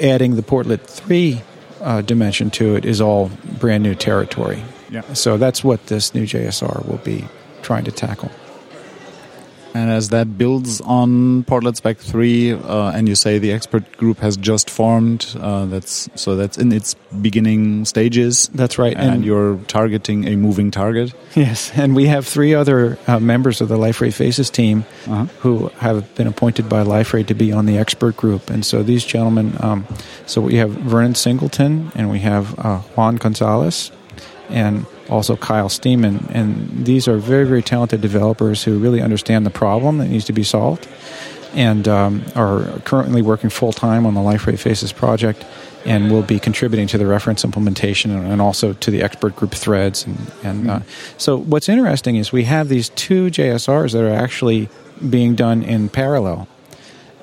adding 0.00 0.36
the 0.36 0.42
Portlet 0.42 0.80
3 0.82 1.42
uh, 1.80 2.02
dimension 2.02 2.50
to 2.50 2.76
it 2.76 2.84
is 2.84 3.00
all 3.00 3.30
brand 3.58 3.82
new 3.82 3.94
territory. 3.94 4.62
Yeah. 4.90 5.02
So 5.14 5.36
that's 5.36 5.64
what 5.64 5.86
this 5.86 6.14
new 6.14 6.24
JSR 6.24 6.86
will 6.86 6.98
be 6.98 7.26
trying 7.62 7.84
to 7.84 7.92
tackle. 7.92 8.30
And 9.74 9.90
as 9.90 10.08
that 10.08 10.36
builds 10.36 10.80
on 10.80 11.44
Portlet 11.44 11.76
Spec 11.76 11.98
3, 11.98 12.52
uh, 12.52 12.92
and 12.92 13.08
you 13.08 13.14
say 13.14 13.38
the 13.38 13.52
expert 13.52 13.96
group 13.96 14.18
has 14.18 14.36
just 14.36 14.68
formed, 14.68 15.34
uh, 15.38 15.66
that's 15.66 16.08
so 16.14 16.36
that's 16.36 16.58
in 16.58 16.72
its 16.72 16.94
beginning 17.20 17.84
stages. 17.84 18.48
That's 18.54 18.78
right, 18.78 18.96
and, 18.96 19.14
and 19.14 19.24
you're 19.24 19.56
targeting 19.68 20.26
a 20.26 20.36
moving 20.36 20.70
target. 20.70 21.14
Yes, 21.34 21.70
and 21.74 21.94
we 21.94 22.06
have 22.06 22.26
three 22.26 22.54
other 22.54 22.98
uh, 23.06 23.20
members 23.20 23.60
of 23.60 23.68
the 23.68 23.76
Liferay 23.76 24.12
Faces 24.12 24.50
team 24.50 24.84
-huh. 25.06 25.28
who 25.40 25.70
have 25.78 26.02
been 26.14 26.26
appointed 26.26 26.68
by 26.68 26.82
Liferay 26.84 27.24
to 27.24 27.34
be 27.34 27.52
on 27.52 27.66
the 27.66 27.78
expert 27.78 28.16
group, 28.16 28.50
and 28.50 28.64
so 28.64 28.82
these 28.82 29.06
gentlemen. 29.06 29.52
Um, 29.60 29.84
so 30.26 30.40
we 30.40 30.58
have 30.58 30.70
Vernon 30.90 31.14
Singleton, 31.14 31.90
and 31.94 32.10
we 32.10 32.20
have 32.20 32.46
uh, 32.58 32.80
Juan 32.94 33.16
Gonzalez, 33.16 33.92
and 34.48 34.86
also 35.10 35.36
Kyle 35.36 35.68
Stiemann. 35.68 36.30
And 36.30 36.86
these 36.86 37.08
are 37.08 37.18
very, 37.18 37.44
very 37.44 37.62
talented 37.62 38.00
developers 38.00 38.64
who 38.64 38.78
really 38.78 39.02
understand 39.02 39.44
the 39.44 39.50
problem 39.50 39.98
that 39.98 40.08
needs 40.08 40.24
to 40.26 40.32
be 40.32 40.44
solved 40.44 40.88
and 41.52 41.88
um, 41.88 42.24
are 42.36 42.80
currently 42.84 43.22
working 43.22 43.50
full 43.50 43.72
time 43.72 44.06
on 44.06 44.14
the 44.14 44.20
Liferay 44.20 44.58
Faces 44.58 44.92
project 44.92 45.44
and 45.84 46.10
will 46.10 46.22
be 46.22 46.38
contributing 46.38 46.86
to 46.86 46.98
the 46.98 47.06
reference 47.06 47.44
implementation 47.44 48.10
and 48.10 48.40
also 48.40 48.72
to 48.74 48.90
the 48.90 49.02
expert 49.02 49.34
group 49.34 49.52
threads. 49.52 50.06
And, 50.06 50.32
and 50.42 50.70
uh, 50.70 50.80
so, 51.16 51.36
what's 51.36 51.68
interesting 51.68 52.16
is 52.16 52.32
we 52.32 52.44
have 52.44 52.68
these 52.68 52.90
two 52.90 53.26
JSRs 53.26 53.92
that 53.92 54.04
are 54.04 54.14
actually 54.14 54.68
being 55.08 55.34
done 55.34 55.62
in 55.62 55.88
parallel. 55.88 56.46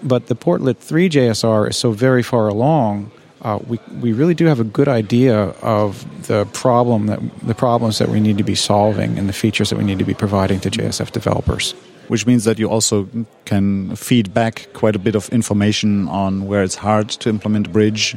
But 0.02 0.28
the 0.28 0.36
Portlet 0.36 0.78
3 0.78 1.10
JSR 1.10 1.70
is 1.70 1.78
so 1.78 1.92
very 1.92 2.24
far 2.24 2.48
along 2.48 3.12
uh, 3.42 3.60
we 3.68 3.80
we 4.02 4.14
really 4.14 4.34
do 4.34 4.46
have 4.46 4.60
a 4.60 4.64
good 4.64 4.88
idea 4.88 5.38
of 5.62 6.06
the 6.28 6.46
problem 6.54 7.08
that 7.08 7.20
the 7.44 7.54
problems 7.54 8.00
that 8.00 8.10
we 8.10 8.20
need 8.20 8.38
to 8.38 8.44
be 8.44 8.56
solving 8.56 9.18
and 9.18 9.30
the 9.30 9.34
features 9.34 9.70
that 9.70 9.78
we 9.78 9.84
need 9.84 10.00
to 10.00 10.06
be 10.06 10.14
providing 10.14 10.60
to 10.62 10.70
JSF 10.70 11.12
developers. 11.12 11.74
Which 12.08 12.26
means 12.26 12.46
that 12.46 12.58
you 12.58 12.70
also 12.70 13.10
can 13.44 13.94
feed 13.98 14.34
back 14.34 14.70
quite 14.74 14.96
a 14.96 15.00
bit 15.00 15.14
of 15.14 15.28
information 15.30 16.08
on 16.08 16.48
where 16.48 16.64
it's 16.64 16.76
hard 16.76 17.10
to 17.10 17.30
implement 17.30 17.74
Bridge, 17.74 18.16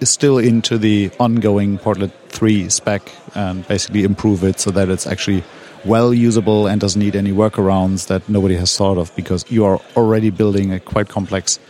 is 0.00 0.10
still 0.10 0.36
into 0.36 0.78
the 0.78 1.12
ongoing 1.20 1.78
Portlet 1.78 2.10
3 2.30 2.68
spec 2.68 3.08
and 3.36 3.66
basically 3.68 4.02
improve 4.02 4.42
it 4.42 4.58
so 4.58 4.72
that 4.72 4.88
it's 4.88 5.06
actually 5.06 5.44
well 5.84 6.12
usable 6.12 6.66
and 6.66 6.80
doesn't 6.80 7.00
need 7.00 7.14
any 7.14 7.30
workarounds 7.30 8.08
that 8.08 8.28
nobody 8.28 8.56
has 8.56 8.76
thought 8.76 8.98
of 8.98 9.14
because 9.14 9.48
you 9.48 9.64
are 9.64 9.80
already 9.96 10.30
building 10.30 10.72
a 10.72 10.80
quite 10.80 11.08
complex 11.08 11.60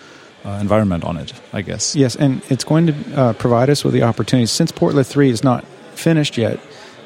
uh, 0.45 0.59
environment 0.61 1.05
on 1.05 1.17
it, 1.17 1.33
I 1.53 1.63
guess. 1.63 1.95
Yes, 1.95 2.17
and 2.17 2.43
it's 2.49 2.65
going 2.65 2.87
to 2.87 3.17
uh, 3.17 3.33
provide 3.35 3.71
us 3.71 3.85
with 3.85 3.95
the 3.95 4.03
opportunity. 4.03 4.47
Since 4.47 4.73
Portlet 4.73 5.07
3 5.07 5.31
is 5.31 5.45
not 5.45 5.65
finished 5.95 6.37
yet, 6.37 6.59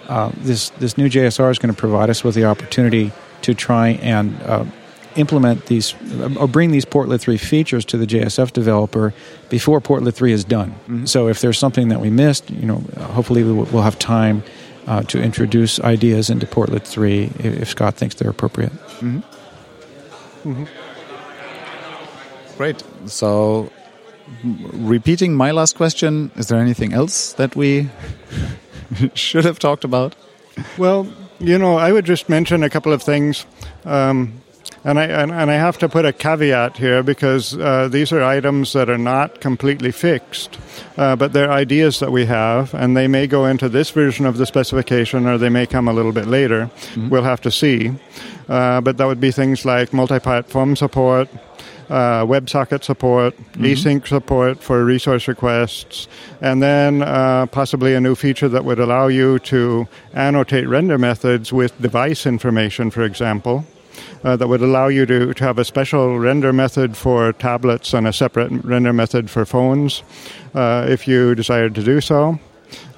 uh, 0.09 0.31
this, 0.37 0.71
this 0.71 0.99
new 0.99 1.09
JSR 1.09 1.51
is 1.51 1.59
going 1.59 1.75
to 1.75 1.79
provide 1.79 2.11
us 2.11 2.23
with 2.23 2.35
the 2.35 2.45
opportunity 2.45 3.13
to 3.43 3.55
try 3.55 3.89
and 3.89 4.41
uh, 4.43 4.65
implement 5.17 5.67
these 5.67 5.95
or 6.39 6.49
bring 6.49 6.71
these 6.71 6.85
Portlet 6.85 7.21
3 7.21 7.37
features 7.37 7.85
to 7.87 7.97
the 7.97 8.07
JSF 8.07 8.53
developer 8.53 9.15
before 9.49 9.81
Portlet 9.81 10.15
3 10.15 10.33
is 10.33 10.45
done. 10.45 10.71
Mm-hmm. 10.71 11.05
So 11.07 11.29
if 11.29 11.41
there's 11.41 11.59
something 11.59 11.89
that 11.89 12.01
we 12.01 12.11
missed, 12.11 12.51
you 12.51 12.67
know, 12.67 12.77
hopefully 12.99 13.43
we'll 13.43 13.83
have 13.83 13.99
time 13.99 14.43
uh, 14.87 15.03
to 15.03 15.23
introduce 15.23 15.81
ideas 15.81 16.31
into 16.31 16.47
Portlet 16.47 16.87
3 16.87 17.31
if 17.39 17.69
Scott 17.69 17.95
thinks 17.95 18.15
they're 18.17 18.31
appropriate. 18.31 18.73
Mm-hmm. 19.01 19.19
Mm-hmm. 20.49 20.94
Great. 22.57 22.83
So, 23.07 23.71
repeating 24.43 25.35
my 25.35 25.51
last 25.51 25.77
question, 25.77 26.31
is 26.37 26.49
there 26.49 26.61
anything 26.61 26.93
else 26.93 27.33
that 27.35 27.57
we 27.57 27.89
should 29.15 29.45
have 29.45 29.59
talked 29.59 29.85
about? 29.85 30.15
Well, 30.79 31.07
you 31.41 31.59
know, 31.59 31.77
I 31.77 31.93
would 31.93 32.05
just 32.05 32.29
mention 32.29 32.63
a 32.63 32.71
couple 32.71 32.93
of 32.93 33.03
things. 33.03 33.45
Um, 33.85 34.41
and 34.85 34.99
I, 34.99 35.05
and, 35.05 35.33
and, 35.33 35.51
I 35.51 35.55
have 35.55 35.79
to 35.79 35.89
put 35.89 36.05
a 36.05 36.13
caveat 36.13 36.77
here 36.77 37.03
because 37.03 37.57
uh, 37.59 37.89
these 37.89 38.13
are 38.13 38.23
items 38.23 38.75
that 38.75 38.91
are 38.91 38.99
not 38.99 39.41
completely 39.41 39.91
fixed, 39.91 40.59
uh, 40.99 41.17
but 41.17 41.33
they're 41.33 41.51
ideas 41.51 42.01
that 42.01 42.13
we 42.13 42.27
have, 42.27 42.75
and 42.75 42.95
they 42.95 43.09
may 43.09 43.27
go 43.27 43.47
into 43.47 43.71
this 43.71 43.91
version 43.91 44.27
of 44.27 44.37
the 44.37 44.45
specification 44.45 45.27
or 45.27 45.39
they 45.39 45.49
may 45.49 45.67
come 45.67 45.89
a 45.89 45.93
little 45.93 46.13
bit 46.13 46.27
later. 46.27 46.67
Mm-hmm. 46.67 47.09
We'll 47.09 47.23
have 47.23 47.41
to 47.43 47.51
see. 47.51 47.93
Uh, 48.47 48.83
but 48.83 48.99
that 48.99 49.07
would 49.07 49.21
be 49.21 49.31
things 49.31 49.65
like 49.65 49.95
multi 49.95 50.19
platform 50.19 50.77
support, 50.77 51.29
uh, 51.91 52.25
WebSocket 52.25 52.85
support, 52.85 53.37
mm-hmm. 53.37 53.65
async 53.65 54.07
support 54.07 54.63
for 54.63 54.85
resource 54.85 55.29
requests, 55.29 56.09
and 56.41 56.63
then 56.63 57.03
uh, 57.03 57.47
possibly 57.47 57.95
a 57.95 58.01
new 58.01 58.15
feature 58.15 58.49
that 58.49 58.65
would 58.65 58.79
allow 58.79 59.07
you 59.07 59.39
to 59.41 59.87
annotate 60.13 60.69
render 60.69 60.99
methods 60.99 61.53
with 61.53 61.81
device 61.81 62.27
information, 62.27 62.91
for 62.91 63.03
example. 63.03 63.65
Uh, 64.25 64.35
that 64.35 64.49
would 64.49 64.63
allow 64.63 64.89
you 64.89 65.07
to, 65.07 65.33
to 65.35 65.45
have 65.45 65.59
a 65.59 65.65
special 65.65 66.19
render 66.19 66.53
method 66.53 66.97
for 66.97 67.33
tablets 67.35 67.93
and 67.95 68.09
a 68.09 68.13
separate 68.13 68.51
render 68.65 68.93
method 68.93 69.31
for 69.31 69.45
phones 69.45 70.03
uh, 70.55 70.85
if 70.89 71.07
you 71.07 71.35
desired 71.35 71.75
to 71.75 71.83
do 71.83 72.01
so. 72.01 72.39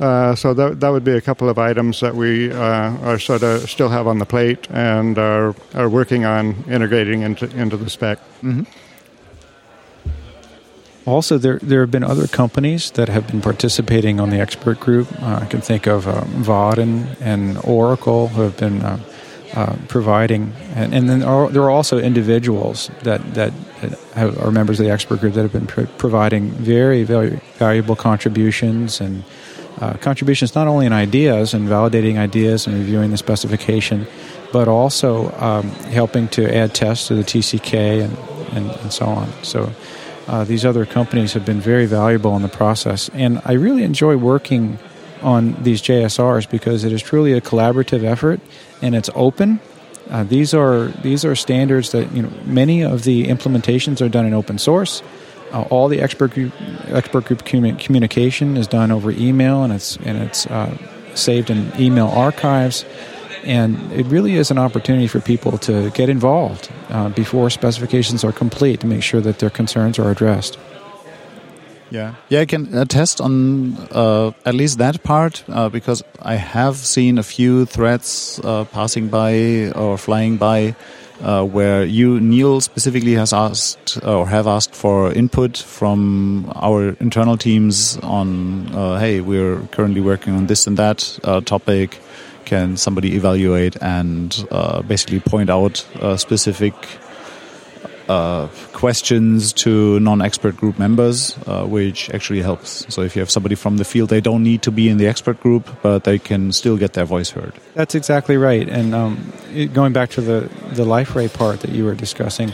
Uh, 0.00 0.34
so 0.34 0.54
that 0.54 0.80
that 0.80 0.90
would 0.90 1.04
be 1.04 1.12
a 1.12 1.20
couple 1.20 1.48
of 1.48 1.58
items 1.58 2.00
that 2.00 2.14
we 2.14 2.52
uh, 2.52 2.96
are 3.02 3.18
sort 3.18 3.42
of 3.42 3.68
still 3.68 3.88
have 3.88 4.06
on 4.06 4.18
the 4.18 4.26
plate 4.26 4.68
and 4.70 5.18
are 5.18 5.54
are 5.74 5.88
working 5.88 6.24
on 6.24 6.54
integrating 6.68 7.22
into 7.22 7.46
into 7.56 7.76
the 7.76 7.88
spec. 7.88 8.18
Mm-hmm. 8.42 8.64
Also, 11.06 11.38
there 11.38 11.58
there 11.62 11.80
have 11.80 11.90
been 11.90 12.04
other 12.04 12.26
companies 12.26 12.90
that 12.92 13.08
have 13.08 13.26
been 13.28 13.40
participating 13.40 14.20
on 14.20 14.30
the 14.30 14.40
expert 14.40 14.80
group. 14.80 15.06
Uh, 15.22 15.40
I 15.42 15.46
can 15.46 15.60
think 15.60 15.86
of 15.86 16.06
uh, 16.06 16.22
Vaadin 16.42 17.16
and 17.20 17.58
Oracle 17.64 18.28
who 18.28 18.42
have 18.42 18.56
been 18.56 18.82
uh, 18.82 18.98
uh, 19.54 19.76
providing, 19.88 20.52
and, 20.74 20.92
and 20.92 21.08
then 21.08 21.22
are, 21.22 21.48
there 21.48 21.62
are 21.62 21.70
also 21.70 21.98
individuals 21.98 22.90
that 23.04 23.34
that 23.34 23.52
have, 24.14 24.36
are 24.38 24.50
members 24.50 24.80
of 24.80 24.86
the 24.86 24.92
expert 24.92 25.20
group 25.20 25.34
that 25.34 25.42
have 25.42 25.52
been 25.52 25.68
pr- 25.68 25.86
providing 25.96 26.50
very 26.50 27.04
very 27.04 27.40
valuable 27.56 27.96
contributions 27.96 29.00
and 29.00 29.22
uh, 29.80 29.94
contributions 29.94 30.54
not 30.54 30.66
only 30.66 30.86
in 30.86 30.92
ideas 30.92 31.54
and 31.54 31.68
validating 31.68 32.18
ideas 32.18 32.66
and 32.66 32.76
reviewing 32.76 33.10
the 33.10 33.16
specification, 33.16 34.06
but 34.52 34.68
also 34.68 35.30
um, 35.38 35.68
helping 35.90 36.28
to 36.28 36.54
add 36.54 36.74
tests 36.74 37.08
to 37.08 37.14
the 37.14 37.22
TCK 37.22 38.04
and, 38.04 38.16
and, 38.56 38.70
and 38.70 38.92
so 38.92 39.06
on. 39.06 39.30
So 39.42 39.70
uh, 40.26 40.44
these 40.44 40.64
other 40.64 40.86
companies 40.86 41.34
have 41.34 41.44
been 41.44 41.60
very 41.60 41.86
valuable 41.86 42.34
in 42.36 42.42
the 42.42 42.48
process. 42.48 43.08
And 43.10 43.40
I 43.44 43.52
really 43.52 43.82
enjoy 43.82 44.16
working 44.16 44.78
on 45.22 45.62
these 45.62 45.82
JSRs 45.82 46.50
because 46.50 46.84
it 46.84 46.92
is 46.92 47.02
truly 47.02 47.32
a 47.32 47.40
collaborative 47.40 48.04
effort 48.04 48.40
and 48.82 48.94
it's 48.94 49.10
open. 49.14 49.60
Uh, 50.10 50.24
these 50.24 50.54
are 50.54 50.86
these 51.02 51.24
are 51.24 51.34
standards 51.34 51.90
that 51.92 52.12
you 52.12 52.22
know 52.22 52.30
many 52.44 52.82
of 52.82 53.02
the 53.02 53.26
implementations 53.26 54.04
are 54.04 54.08
done 54.08 54.24
in 54.24 54.34
open 54.34 54.58
source. 54.58 55.02
Uh, 55.52 55.62
all 55.70 55.88
the 55.88 56.00
expert 56.00 56.32
group 56.32 56.52
expert 56.88 57.24
group 57.24 57.44
communication 57.44 58.56
is 58.56 58.66
done 58.66 58.90
over 58.90 59.10
email, 59.10 59.62
and 59.62 59.72
it's 59.72 59.96
and 59.98 60.18
it's 60.18 60.46
uh, 60.46 60.76
saved 61.14 61.50
in 61.50 61.72
email 61.78 62.08
archives. 62.08 62.84
And 63.44 63.92
it 63.92 64.06
really 64.06 64.34
is 64.36 64.50
an 64.50 64.58
opportunity 64.58 65.06
for 65.06 65.20
people 65.20 65.56
to 65.58 65.90
get 65.90 66.08
involved 66.08 66.68
uh, 66.90 67.10
before 67.10 67.48
specifications 67.48 68.24
are 68.24 68.32
complete 68.32 68.80
to 68.80 68.88
make 68.88 69.04
sure 69.04 69.20
that 69.20 69.38
their 69.38 69.50
concerns 69.50 70.00
are 70.00 70.10
addressed. 70.10 70.58
Yeah, 71.90 72.14
yeah, 72.28 72.40
I 72.40 72.46
can 72.46 72.76
attest 72.76 73.20
on 73.20 73.76
uh, 73.92 74.32
at 74.44 74.54
least 74.54 74.78
that 74.78 75.04
part 75.04 75.44
uh, 75.48 75.68
because 75.68 76.02
I 76.20 76.34
have 76.34 76.76
seen 76.76 77.18
a 77.18 77.22
few 77.22 77.64
threads 77.64 78.40
uh, 78.42 78.64
passing 78.64 79.08
by 79.08 79.70
or 79.70 79.96
flying 79.96 80.36
by 80.36 80.74
uh, 81.20 81.44
where 81.44 81.84
you, 81.84 82.20
Neil, 82.20 82.60
specifically 82.60 83.14
has 83.14 83.32
asked 83.32 83.98
uh, 84.02 84.18
or 84.18 84.26
have 84.26 84.46
asked 84.46 84.74
for 84.74 85.12
input 85.12 85.56
from 85.56 86.50
our 86.54 86.90
internal 87.00 87.36
teams 87.36 87.98
on, 87.98 88.74
uh, 88.74 88.98
hey, 88.98 89.20
we're 89.20 89.60
currently 89.72 90.00
working 90.00 90.34
on 90.34 90.46
this 90.46 90.66
and 90.66 90.76
that 90.76 91.18
uh, 91.24 91.40
topic. 91.40 91.98
Can 92.44 92.76
somebody 92.76 93.16
evaluate 93.16 93.76
and 93.82 94.46
uh, 94.52 94.80
basically 94.82 95.18
point 95.18 95.50
out 95.50 95.84
specific 96.16 96.74
questions 98.72 99.52
to 99.52 99.98
non-expert 100.00 100.56
group 100.56 100.78
members, 100.78 101.36
uh, 101.46 101.64
which 101.64 102.10
actually 102.10 102.42
helps. 102.42 102.86
So 102.92 103.02
if 103.02 103.16
you 103.16 103.20
have 103.20 103.30
somebody 103.30 103.54
from 103.54 103.78
the 103.78 103.84
field, 103.84 104.10
they 104.10 104.20
don't 104.20 104.42
need 104.42 104.62
to 104.62 104.70
be 104.70 104.88
in 104.88 104.98
the 104.98 105.06
expert 105.06 105.40
group, 105.40 105.68
but 105.82 106.04
they 106.04 106.18
can 106.18 106.52
still 106.52 106.76
get 106.76 106.92
their 106.92 107.04
voice 107.04 107.30
heard. 107.30 107.52
That's 107.74 107.94
exactly 107.94 108.36
right. 108.36 108.68
And 108.68 108.94
um, 108.94 109.32
going 109.72 109.92
back 109.92 110.10
to 110.10 110.20
the 110.20 110.48
the 110.72 110.84
Liferay 110.84 111.32
part 111.32 111.60
that 111.60 111.70
you 111.70 111.84
were 111.84 111.94
discussing, 111.94 112.52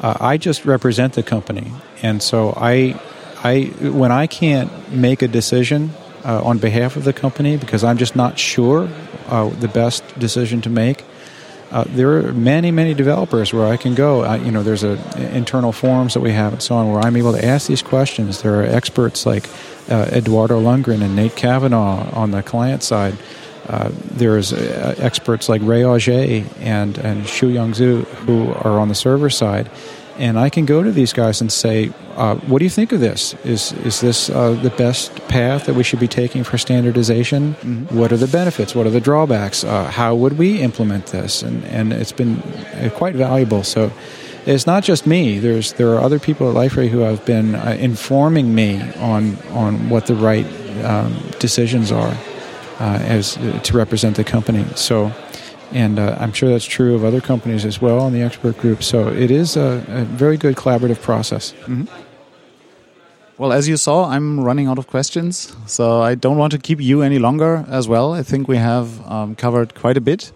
uh, 0.00 0.16
I 0.20 0.36
just 0.36 0.64
represent 0.64 1.14
the 1.14 1.22
company, 1.22 1.72
and 2.02 2.22
so 2.22 2.54
I, 2.56 3.00
I 3.42 3.72
when 3.80 4.12
I 4.12 4.26
can't 4.26 4.70
make 4.92 5.22
a 5.22 5.28
decision 5.28 5.90
uh, 6.24 6.42
on 6.42 6.58
behalf 6.58 6.96
of 6.96 7.04
the 7.04 7.12
company 7.12 7.56
because 7.56 7.84
I'm 7.84 7.98
just 7.98 8.16
not 8.16 8.38
sure 8.38 8.88
uh, 9.28 9.48
the 9.60 9.68
best 9.68 10.02
decision 10.18 10.60
to 10.62 10.70
make. 10.70 11.04
Uh, 11.74 11.82
there 11.88 12.18
are 12.18 12.32
many, 12.32 12.70
many 12.70 12.94
developers 12.94 13.52
where 13.52 13.66
I 13.66 13.76
can 13.76 13.96
go. 13.96 14.32
You 14.34 14.52
know, 14.52 14.62
there's 14.62 14.84
a 14.84 14.96
internal 15.34 15.72
forums 15.72 16.14
that 16.14 16.20
we 16.20 16.30
have 16.30 16.52
and 16.52 16.62
so 16.62 16.76
on 16.76 16.92
where 16.92 17.00
I'm 17.00 17.16
able 17.16 17.32
to 17.32 17.44
ask 17.44 17.66
these 17.66 17.82
questions. 17.82 18.42
There 18.42 18.60
are 18.60 18.62
experts 18.62 19.26
like 19.26 19.48
uh, 19.90 20.08
Eduardo 20.12 20.60
Lundgren 20.60 21.02
and 21.02 21.16
Nate 21.16 21.34
Cavanaugh 21.34 22.08
on 22.14 22.30
the 22.30 22.44
client 22.44 22.84
side. 22.84 23.16
Uh, 23.68 23.90
there's 23.92 24.52
uh, 24.52 24.94
experts 24.98 25.48
like 25.48 25.62
Ray 25.64 25.84
Auger 25.84 26.46
and 26.60 26.96
and 26.98 27.24
Shuyang 27.24 27.74
Zhou 27.74 28.04
who 28.24 28.52
are 28.52 28.78
on 28.78 28.88
the 28.88 28.94
server 28.94 29.28
side, 29.28 29.68
and 30.18 30.38
I 30.38 30.48
can 30.48 30.64
go 30.64 30.82
to 30.82 30.92
these 30.92 31.12
guys 31.12 31.40
and 31.40 31.50
say, 31.50 31.92
uh, 32.16 32.36
"What 32.46 32.58
do 32.58 32.64
you 32.64 32.70
think 32.70 32.92
of 32.92 33.00
this? 33.00 33.34
Is 33.44 33.72
is 33.84 34.00
this 34.00 34.30
uh, 34.30 34.52
the 34.52 34.70
best 34.70 35.14
path 35.28 35.66
that 35.66 35.74
we 35.74 35.82
should 35.82 36.00
be 36.00 36.08
taking 36.08 36.44
for 36.44 36.58
standardization? 36.58 37.54
Mm-hmm. 37.54 37.98
What 37.98 38.12
are 38.12 38.16
the 38.16 38.28
benefits? 38.28 38.74
What 38.74 38.86
are 38.86 38.90
the 38.90 39.00
drawbacks? 39.00 39.64
Uh, 39.64 39.90
how 39.90 40.14
would 40.14 40.38
we 40.38 40.60
implement 40.60 41.06
this?" 41.06 41.42
And 41.42 41.64
and 41.64 41.92
it's 41.92 42.12
been 42.12 42.40
uh, 42.40 42.90
quite 42.94 43.14
valuable. 43.14 43.62
So. 43.64 43.90
It's 44.46 44.66
not 44.66 44.84
just 44.84 45.06
me. 45.06 45.38
There's 45.38 45.72
there 45.72 45.94
are 45.94 46.00
other 46.00 46.18
people 46.18 46.50
at 46.50 46.54
Liferay 46.54 46.88
who 46.90 46.98
have 46.98 47.24
been 47.24 47.54
uh, 47.54 47.78
informing 47.80 48.54
me 48.54 48.78
on 48.96 49.38
on 49.52 49.88
what 49.88 50.04
the 50.06 50.14
right 50.14 50.44
um, 50.84 51.16
decisions 51.38 51.90
are 51.90 52.14
uh, 52.78 52.98
as 53.00 53.38
to 53.62 53.76
represent 53.76 54.16
the 54.16 54.24
company. 54.24 54.66
So 54.74 55.12
and 55.74 55.98
uh, 55.98 56.16
I'm 56.18 56.32
sure 56.32 56.48
that's 56.48 56.64
true 56.64 56.94
of 56.94 57.04
other 57.04 57.20
companies 57.20 57.64
as 57.64 57.82
well 57.82 58.06
in 58.06 58.14
the 58.14 58.22
expert 58.22 58.56
group. 58.56 58.82
So 58.82 59.08
it 59.08 59.30
is 59.30 59.56
a, 59.56 59.84
a 59.88 60.04
very 60.04 60.38
good 60.38 60.56
collaborative 60.56 61.02
process. 61.02 61.52
Mm-hmm. 61.66 61.84
Well, 63.36 63.52
as 63.52 63.68
you 63.68 63.76
saw, 63.76 64.08
I'm 64.08 64.38
running 64.38 64.68
out 64.68 64.78
of 64.78 64.86
questions, 64.86 65.56
so 65.66 66.00
I 66.00 66.14
don't 66.14 66.38
want 66.38 66.52
to 66.52 66.58
keep 66.58 66.80
you 66.80 67.02
any 67.02 67.18
longer 67.18 67.64
as 67.68 67.88
well. 67.88 68.14
I 68.14 68.22
think 68.22 68.46
we 68.46 68.56
have 68.56 69.04
um, 69.10 69.34
covered 69.34 69.74
quite 69.74 69.96
a 69.96 70.00
bit. 70.00 70.32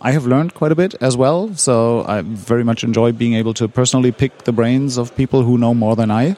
I 0.00 0.12
have 0.12 0.24
learned 0.24 0.54
quite 0.54 0.70
a 0.70 0.76
bit 0.76 0.94
as 1.00 1.16
well, 1.16 1.52
so 1.56 2.04
I 2.06 2.22
very 2.22 2.62
much 2.62 2.84
enjoy 2.84 3.10
being 3.10 3.34
able 3.34 3.52
to 3.54 3.66
personally 3.66 4.12
pick 4.12 4.44
the 4.44 4.52
brains 4.52 4.96
of 4.96 5.16
people 5.16 5.42
who 5.42 5.58
know 5.58 5.74
more 5.74 5.96
than 5.96 6.12
I. 6.12 6.36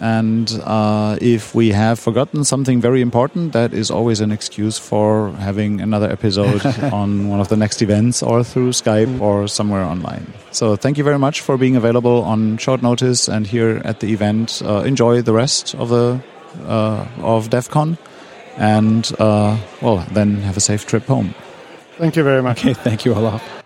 And 0.00 0.50
uh, 0.64 1.18
if 1.20 1.54
we 1.54 1.70
have 1.70 1.98
forgotten 1.98 2.44
something 2.44 2.80
very 2.80 3.00
important, 3.00 3.52
that 3.52 3.72
is 3.72 3.90
always 3.90 4.20
an 4.20 4.32
excuse 4.32 4.78
for 4.78 5.30
having 5.32 5.80
another 5.80 6.10
episode 6.10 6.64
on 6.92 7.28
one 7.28 7.40
of 7.40 7.48
the 7.48 7.56
next 7.56 7.80
events 7.80 8.22
or 8.22 8.42
through 8.42 8.70
Skype 8.70 9.06
mm. 9.06 9.20
or 9.20 9.46
somewhere 9.46 9.82
online. 9.82 10.32
So 10.50 10.76
thank 10.76 10.98
you 10.98 11.04
very 11.04 11.18
much 11.18 11.40
for 11.40 11.56
being 11.56 11.76
available 11.76 12.22
on 12.24 12.58
short 12.58 12.82
notice 12.82 13.28
and 13.28 13.46
here 13.46 13.80
at 13.84 14.00
the 14.00 14.12
event. 14.12 14.62
Uh, 14.64 14.78
enjoy 14.80 15.22
the 15.22 15.32
rest 15.32 15.74
of 15.76 15.88
the 15.90 16.20
uh, 16.66 17.06
of 17.18 17.50
DEVCON 17.50 17.98
and 18.56 19.10
uh, 19.18 19.56
well, 19.80 20.04
then 20.12 20.36
have 20.38 20.56
a 20.56 20.60
safe 20.60 20.86
trip 20.86 21.04
home. 21.06 21.34
Thank 21.98 22.16
you 22.16 22.24
very 22.24 22.42
much. 22.42 22.60
Okay, 22.60 22.74
thank 22.74 23.04
you, 23.04 23.14
Olaf. 23.14 23.63